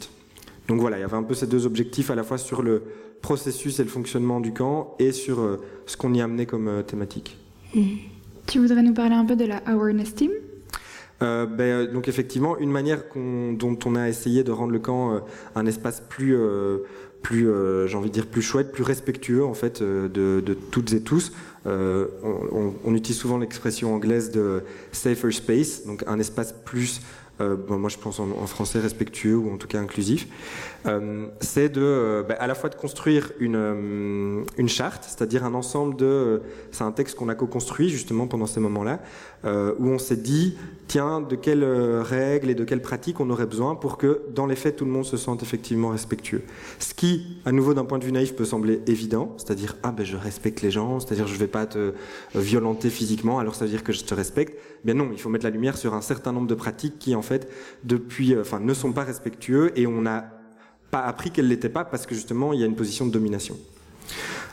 [0.69, 2.83] Donc voilà, il y avait un peu ces deux objectifs à la fois sur le
[3.23, 6.67] processus et le fonctionnement du camp et sur euh, ce qu'on y a amené comme
[6.67, 7.39] euh, thématique.
[8.45, 10.29] Tu voudrais nous parler un peu de la Awareness Team?
[11.23, 15.21] Euh, ben, Donc effectivement, une manière dont on a essayé de rendre le camp
[15.55, 16.37] un espace plus
[17.21, 17.49] plus,
[17.87, 21.33] j'ai envie de dire, plus chouette, plus respectueux en fait de, de toutes et tous.
[21.65, 24.63] On, on, utilise souvent l'expression anglaise de
[24.93, 27.01] safer space, donc un espace plus
[27.41, 30.27] euh, moi je pense en, français respectueux ou en tout cas inclusif,
[30.85, 35.53] euh, c'est de, euh, bah, à la fois de construire une, une charte, c'est-à-dire un
[35.53, 38.99] ensemble de, c'est un texte qu'on a co-construit justement pendant ces moments-là,
[39.43, 40.55] où on s'est dit,
[40.87, 44.55] tiens, de quelles règles et de quelles pratiques on aurait besoin pour que dans les
[44.55, 46.41] faits tout le monde se sente effectivement respectueux.
[46.79, 50.05] Ce qui, à nouveau d'un point de vue naïf, peut sembler évident, c'est-à-dire, ah ben
[50.05, 51.93] je respecte les gens, c'est-à-dire je vais pas te
[52.35, 54.59] violenter physiquement, alors ça veut dire que je te respecte.
[54.83, 57.21] Bien non, il faut mettre la lumière sur un certain nombre de pratiques qui en
[57.21, 57.49] fait
[57.83, 60.31] depuis, euh, enfin, ne sont pas respectueux et on n'a
[60.91, 63.55] pas appris qu'elles l'étaient pas parce que justement il y a une position de domination.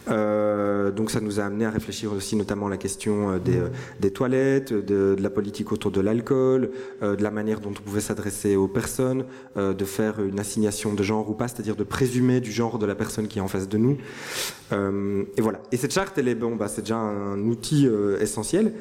[0.08, 3.68] Euh, donc ça nous a amené à réfléchir aussi notamment à la question euh,
[4.00, 6.70] des, toilettes, de, la politique autour de l'alcool,
[7.02, 9.24] de la manière dont on pouvait s'adresser aux personnes,
[9.56, 12.94] de faire une assignation de genre ou pas, c'est-à-dire de présumer du genre de la
[12.94, 13.98] personne qui est en face de nous.
[14.72, 15.60] et voilà.
[15.72, 17.88] Et cette charte, elle est bon, bah, c'est déjà un outil
[18.20, 18.72] essentiel,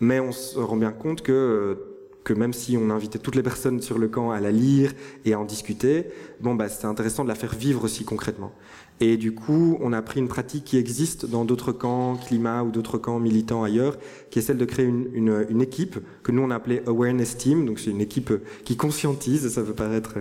[0.00, 1.78] mais on se rend bien compte que
[2.24, 4.92] que même si on invitait toutes les personnes sur le camp à la lire
[5.24, 6.06] et à en discuter,
[6.40, 8.52] bon, bah, c'est intéressant de la faire vivre aussi concrètement.
[9.00, 12.70] Et du coup, on a pris une pratique qui existe dans d'autres camps climat ou
[12.70, 13.96] d'autres camps militants ailleurs,
[14.30, 17.36] qui est celle de créer une, une, une équipe que nous on a appelée Awareness
[17.38, 17.64] Team.
[17.64, 18.32] Donc c'est une équipe
[18.64, 20.16] qui conscientise, ça peut paraître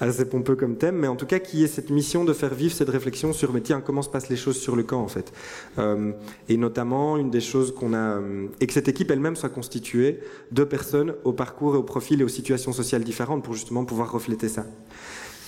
[0.00, 2.74] assez pompeux comme thème, mais en tout cas qui est cette mission de faire vivre
[2.74, 5.32] cette réflexion sur mais tiens comment se passent les choses sur le camp en fait.
[5.78, 6.12] Euh,
[6.48, 10.20] et notamment une des choses qu'on a euh, et que cette équipe elle-même soit constituée
[10.52, 14.12] de personnes au parcours et au profil et aux situations sociales différentes pour justement pouvoir
[14.12, 14.66] refléter ça.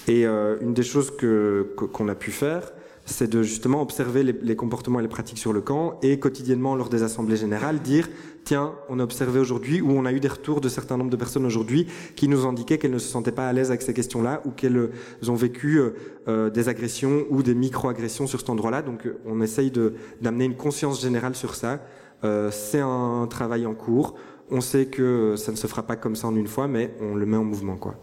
[0.08, 2.72] Et euh, une des choses que qu'on a pu faire,
[3.04, 6.76] c'est de justement observer les, les, comportements et les pratiques sur le camp et quotidiennement
[6.76, 8.08] lors des assemblées générales dire
[8.44, 11.16] tiens on a observé aujourd'hui ou on a eu des retours de certains nombres de
[11.16, 11.86] personnes aujourd'hui
[12.16, 14.90] qui nous indiquaient qu'elles ne se sentaient pas à l'aise avec ces questions-là ou qu'elles
[15.28, 15.90] ont vécu euh,
[16.28, 18.82] euh des agressions ou des micro-agressions sur cet endroit-là.
[18.82, 19.72] Donc on essaye
[20.20, 21.80] d'amener une conscience générale sur ça.
[22.24, 24.16] Euh, c'est un travail en cours.
[24.50, 27.14] On sait que ça ne se fera pas comme ça en une fois mais on
[27.14, 27.96] le met en mouvement quoi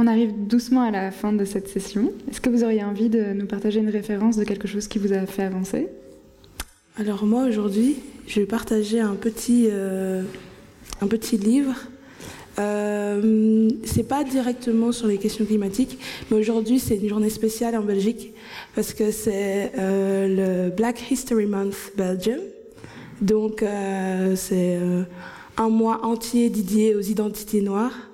[0.00, 2.12] On arrive doucement à la fin de cette session.
[2.30, 5.12] Est-ce que vous auriez envie de nous partager une référence de quelque chose qui vous
[5.12, 5.88] a fait avancer?
[6.96, 7.96] Alors moi aujourd'hui,
[8.28, 10.22] je vais partager un petit, euh,
[11.00, 11.74] un petit livre.
[12.60, 15.98] Euh, c'est pas directement sur les questions climatiques,
[16.30, 18.34] mais aujourd'hui c'est une journée spéciale en Belgique
[18.76, 22.38] parce que c'est euh, le Black History Month Belgium.
[23.20, 24.78] Donc euh, c'est
[25.56, 28.07] un mois entier dédié aux identités noires.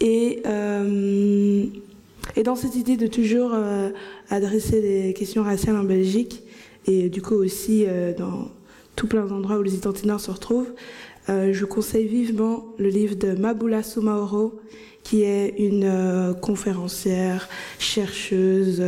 [0.00, 1.64] Et, euh,
[2.36, 3.90] et dans cette idée de toujours euh,
[4.30, 6.42] adresser des questions raciales en Belgique,
[6.86, 8.50] et du coup aussi euh, dans
[8.96, 10.72] tout plein d'endroits où les identitaires se retrouvent,
[11.28, 14.60] je conseille vivement le livre de Mabula Soumaoro,
[15.04, 18.82] qui est une conférencière, chercheuse,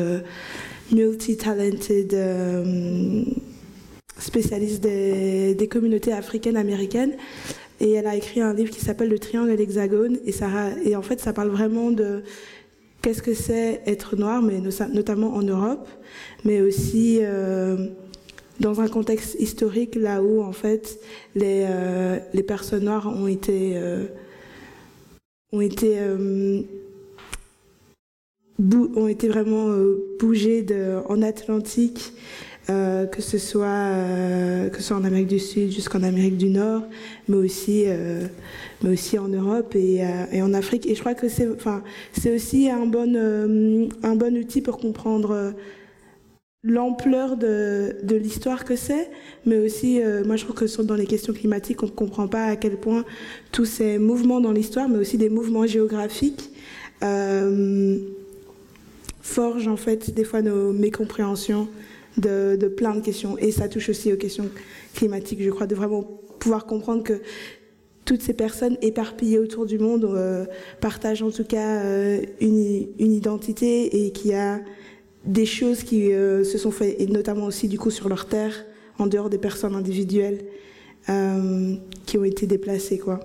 [0.90, 2.12] multi-talented,
[4.18, 7.12] spécialiste des, des, communautés africaines américaines
[7.81, 10.18] et elle a écrit un livre qui s'appelle Le triangle et l'hexagone.
[10.85, 12.22] Et, en fait, ça parle vraiment de
[13.03, 14.61] qu'est-ce que c'est être noir, mais
[14.93, 15.89] notamment en Europe,
[16.45, 17.89] mais aussi euh,
[18.61, 20.99] dans un contexte historique, là où en fait
[21.35, 24.07] les, euh, les personnes noires ont été, euh,
[25.53, 25.99] ont été,
[28.97, 29.66] ont été vraiment
[30.18, 30.64] bougées
[31.09, 32.14] en Atlantique
[32.71, 36.49] euh, que ce soit euh, que ce soit en Amérique du Sud jusqu'en Amérique du
[36.49, 36.83] Nord,
[37.29, 38.27] mais aussi euh,
[38.83, 40.03] mais aussi en Europe et,
[40.41, 40.87] en Afrique.
[40.87, 41.83] Et je crois que c'est enfin
[42.27, 45.53] aussi un bon un bon outil pour comprendre
[46.62, 49.11] l'ampleur de, de l'histoire que c'est,
[49.45, 52.57] mais aussi, moi je trouve que dans les questions climatiques, on ne comprend pas à
[52.57, 53.05] quel point
[53.53, 56.51] tous ces mouvements dans l'histoire, mais aussi des mouvements géographiques,
[59.21, 61.69] forgent en fait des fois nos mécompréhensions
[62.17, 63.39] de, plein de questions.
[63.39, 64.49] Et ça touche aussi aux questions
[64.95, 66.03] climatiques, je crois, de vraiment
[66.39, 67.21] pouvoir comprendre que
[68.05, 70.45] toutes ces personnes éparpillées autour du monde euh,
[70.81, 74.61] partagent en tout cas euh, une, identité et qu'il y a
[75.25, 78.67] des choses qui euh, se sont faites, et notamment aussi du coup sur leur terre,
[78.99, 80.45] en dehors des personnes individuelles
[82.07, 82.97] qui ont été déplacées.
[82.97, 83.21] Quoi.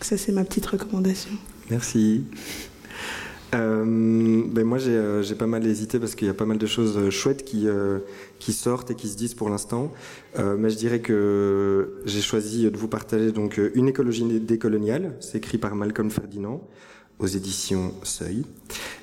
[0.00, 1.32] Ça, c'est ma petite recommandation.
[1.68, 2.24] Merci.
[3.54, 6.66] Euh, ben moi, j'ai euh, pas mal hésité parce qu'il y a pas mal de
[6.66, 8.00] choses euh, chouettes qui, euh,
[8.38, 9.92] qui sortent et qui se disent pour l'instant.
[10.36, 15.16] mais je dirais que j'ai choisi de vous partager donc une écologie décoloniale.
[15.20, 16.62] C'est écrit par Malcolm Ferdinand
[17.18, 18.44] aux éditions Seuil.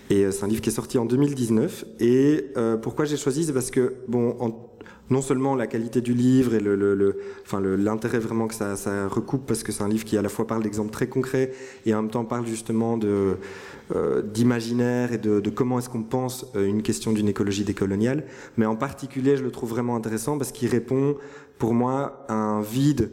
[0.10, 1.86] Et c'est un livre qui est sorti en 2019.
[2.00, 4.72] Et pourquoi j'ai choisi, c'est parce que bon, en,
[5.10, 8.76] non seulement la qualité du livre et le, le, le enfin l'intérêt vraiment que ça,
[9.08, 11.52] recoupe parce que c'est un livre qui à la fois parle d'exemples très concrets
[11.86, 16.48] et en même temps parle justement euh, d'imaginaire et de, de comment est-ce qu'on pense
[16.56, 18.24] euh, une question d'une écologie décoloniale.
[18.58, 21.18] Mais en particulier, je le trouve vraiment intéressant parce qu'il répond,
[21.60, 23.12] pour moi, à un vide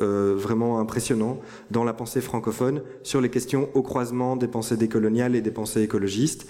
[0.00, 1.38] euh, vraiment impressionnant
[1.70, 5.82] dans la pensée francophone sur les questions au croisement des pensées décoloniales et des pensées
[5.82, 6.46] écologistes.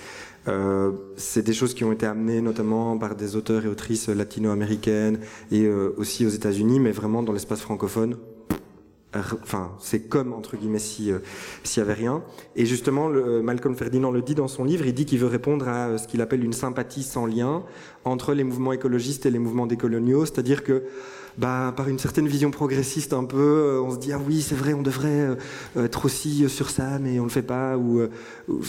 [0.49, 5.21] Euh, c'est des choses qui ont été amenées notamment par des auteurs et autrices latino-américaines
[5.51, 8.17] et euh, aussi aux États-Unis, mais vraiment dans l'espace francophone,
[9.15, 11.19] enfin c'est comme entre guillemets si euh,
[11.65, 12.23] s'il y avait rien.
[12.57, 15.69] Et justement le, Malcolm Ferdinand le dit dans son livre il dit qu'il veut répondre
[15.69, 17.63] à euh, ce qu'il appelle une sympathie sans lien
[18.05, 20.85] entre les mouvements écologistes et les mouvements décoloniaux c'est-à-dire que
[21.39, 24.55] bah, par une certaine vision progressiste un peu euh, on se dit ah oui c'est
[24.55, 25.37] vrai on devrait
[25.77, 28.03] être aussi sur ça mais on le fait pas ou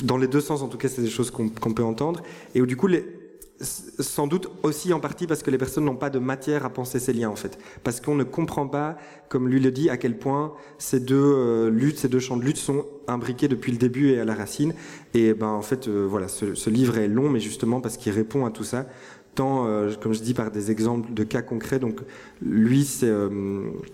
[0.03, 2.21] dans les deux sens en tout cas c'est des choses qu'on qu peut entendre.
[2.55, 3.22] Et où du coup les
[3.61, 6.99] sans doute aussi en partie parce que les personnes n'ont pas de matière à penser
[6.99, 7.57] ces liens en fait.
[7.83, 8.97] Parce qu'on ne comprend pas
[9.29, 12.43] comme lui le dit à quel point ces deux euh, luttes ces deux champs de
[12.43, 14.73] lutte sont imbriqués depuis le début et à la racine.
[15.13, 18.11] Et ben en fait euh, voilà ce, ce livre est long mais justement parce qu'il
[18.11, 18.85] répond à tout ça
[19.35, 21.79] tant, euh, comme je dis, par des exemples de cas concrets.
[21.79, 21.99] Donc,
[22.41, 23.29] lui, c'est, euh,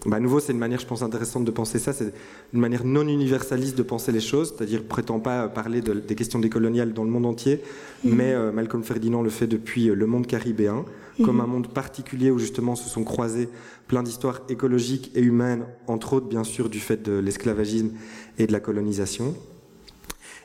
[0.05, 1.93] bah, à nouveau, c'est une manière, je pense, intéressante de penser ça.
[1.93, 2.13] C'est
[2.53, 6.39] une manière non universaliste de penser les choses, c'est-à-dire prétend pas parler de, des questions
[6.39, 7.61] décoloniales dans le monde entier,
[8.03, 8.09] mmh.
[8.13, 10.85] mais euh, Malcolm Ferdinand le fait depuis le monde caribéen,
[11.17, 11.23] mmh.
[11.23, 13.49] comme un monde particulier où justement se sont croisés
[13.87, 17.91] plein d'histoires écologiques et humaines, entre autres, bien sûr, du fait de l'esclavagisme
[18.37, 19.35] et de la colonisation.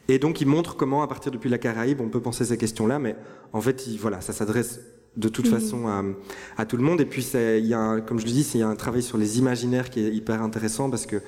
[0.09, 2.99] Et donc il montre comment, à partir depuis la Caraïbe, on peut penser ces questions-là,
[2.99, 3.17] mais
[3.53, 4.81] en fait, il, voilà, ça s'adresse
[5.17, 5.51] de toute mmh.
[5.51, 6.03] façon à,
[6.57, 7.01] à, tout le monde.
[7.01, 9.03] Et puis, il y a un, comme je le dis, il y a un travail
[9.03, 11.23] sur les imaginaires qui est hyper intéressant parce que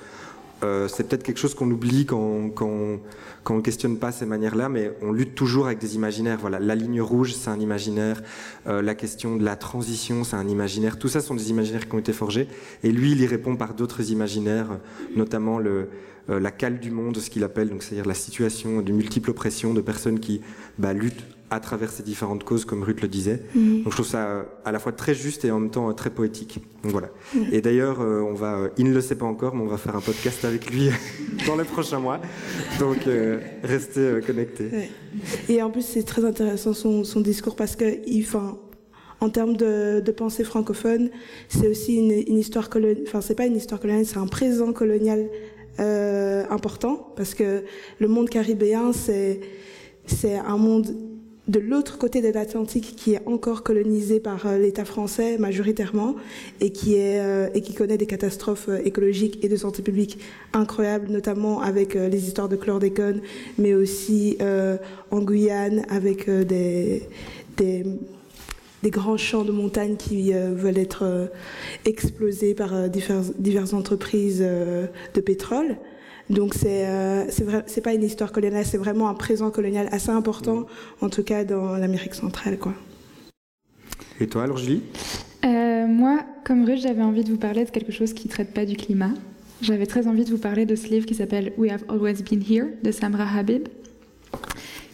[0.63, 2.99] euh, c'est peut-être quelque chose qu'on oublie quand, quand,
[3.43, 6.37] quand on ne questionne pas ces manières-là, mais on lutte toujours avec des imaginaires.
[6.39, 8.21] Voilà, la ligne rouge, c'est un imaginaire.
[8.65, 10.97] Euh, la question de la transition, c'est un imaginaire.
[10.97, 12.47] Tout ça sont des imaginaires qui ont été forgés.
[12.83, 14.79] Et lui, il y répond par d'autres imaginaires,
[15.15, 15.89] notamment le,
[16.27, 19.81] la cale du monde, ce qu'il appelle, donc c'est-à-dire la situation de multiples oppressions de
[19.81, 20.41] personnes qui
[20.77, 23.41] bah, luttent à travers ces différentes causes, comme Ruth le disait.
[23.55, 23.83] Mmh.
[23.83, 26.59] Donc je trouve ça à la fois très juste et en même temps très poétique.
[26.83, 27.09] Donc voilà.
[27.33, 27.39] Mmh.
[27.53, 29.77] Et d'ailleurs, euh, on va, euh, il ne le sait pas encore, mais on va
[29.77, 30.89] faire un podcast avec lui
[31.47, 32.19] dans les prochains mois.
[32.79, 34.67] Donc euh, restez euh, connectés.
[34.67, 34.89] Ouais.
[35.47, 37.85] Et en plus, c'est très intéressant son, son discours parce que,
[38.19, 38.57] enfin,
[39.21, 41.09] en termes de, de pensée francophone,
[41.47, 43.03] c'est aussi une, une histoire coloniale.
[43.07, 45.29] Enfin, c'est pas une histoire coloniale, c'est un présent colonial
[45.79, 47.63] euh, important parce que
[47.99, 49.39] le monde caribéen, c'est
[50.05, 50.95] c'est un monde
[51.47, 56.15] de l'autre côté de l'Atlantique qui est encore colonisé par euh, l'État français majoritairement
[56.59, 60.19] et qui est euh, et qui connaît des catastrophes écologiques et de santé publique
[60.53, 63.21] incroyables, notamment avec les histoires de chlordécone,
[63.57, 64.37] mais aussi
[65.11, 67.07] en Guyane avec des
[68.83, 71.27] des grands champs de montagne qui euh, veulent être euh,
[71.85, 75.77] explosés par euh, diverses, diverses entreprises euh, de pétrole.
[76.29, 77.25] Donc c'est euh,
[77.67, 80.65] c'est pas une histoire coloniale, c'est vraiment un présent colonial assez important,
[81.01, 82.57] en tout cas dans l'Amérique centrale.
[82.59, 82.73] Quoi.
[84.19, 84.81] Et toi alors Julie?
[85.45, 88.53] Euh, Moi, comme Ruth, j'avais envie de vous parler de quelque chose qui ne traite
[88.53, 89.13] pas du climat.
[89.61, 92.43] J'avais très envie de vous parler de ce livre qui s'appelle We Have Always Been
[92.47, 93.67] Here de Samra Habib,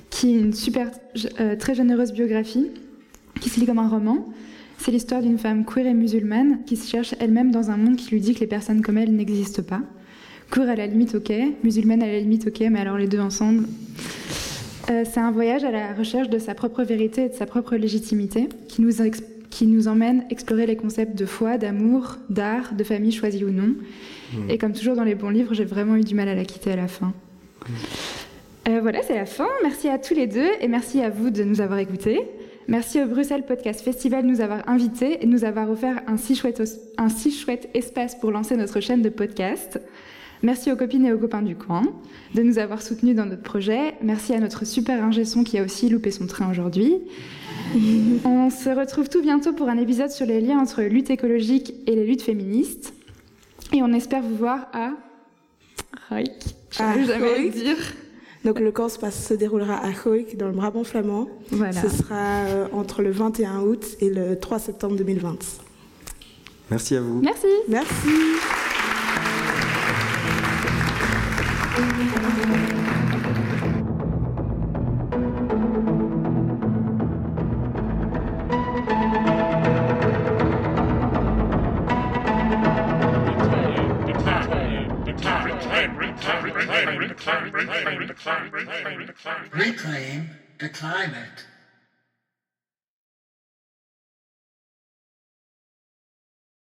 [0.10, 0.92] qui est une super,
[1.40, 2.70] euh, très généreuse biographie
[3.40, 4.30] qui se lit comme un roman.
[4.78, 8.12] C'est l'histoire d'une femme queer et musulmane qui se cherche elle-même dans un monde qui
[8.12, 9.82] lui dit que les personnes comme elle n'existent pas.
[10.52, 11.32] Queer à la limite ok,
[11.64, 13.66] musulmane à la limite ok, mais alors les deux ensemble.
[14.90, 17.76] Euh, c'est un voyage à la recherche de sa propre vérité et de sa propre
[17.76, 18.92] légitimité qui nous,
[19.50, 23.76] qui nous emmène explorer les concepts de foi, d'amour, d'art, de famille choisie ou non.
[24.34, 24.50] Mmh.
[24.50, 26.72] Et comme toujours dans les bons livres, j'ai vraiment eu du mal à la quitter
[26.72, 27.08] à la fin.
[27.68, 27.72] Mmh.
[28.70, 29.48] Euh, voilà, c'est la fin.
[29.62, 32.20] Merci à tous les deux et merci à vous de nous avoir écoutés.
[32.68, 36.18] Merci au Bruxelles Podcast Festival de nous avoir invités et de nous avoir offert un
[36.18, 36.64] si, chouette,
[36.98, 39.82] un si chouette espace pour lancer notre chaîne de podcast.
[40.44, 41.84] Merci aux copines et aux copains du coin
[42.36, 43.96] de nous avoir soutenus dans notre projet.
[44.02, 46.96] Merci à notre super ingé son qui a aussi loupé son train aujourd'hui.
[48.26, 51.96] On se retrouve tout bientôt pour un épisode sur les liens entre lutte écologique et
[51.96, 52.94] les luttes féministes.
[53.72, 54.92] Et on espère vous voir à
[56.12, 56.32] Haïk.
[56.78, 57.52] À jamais Haïk.
[57.54, 57.78] dire.
[58.46, 61.30] Donc le camp se, passe- se déroulera à Hoek, dans le Brabant flamand.
[61.52, 61.82] Voilà.
[61.82, 62.16] Ce sera
[62.48, 65.38] euh, entre le 21 août et le 3 septembre 2020.
[66.70, 67.22] Merci à vous.
[67.22, 67.48] Merci.
[67.68, 67.92] Merci.
[90.60, 91.46] The climate.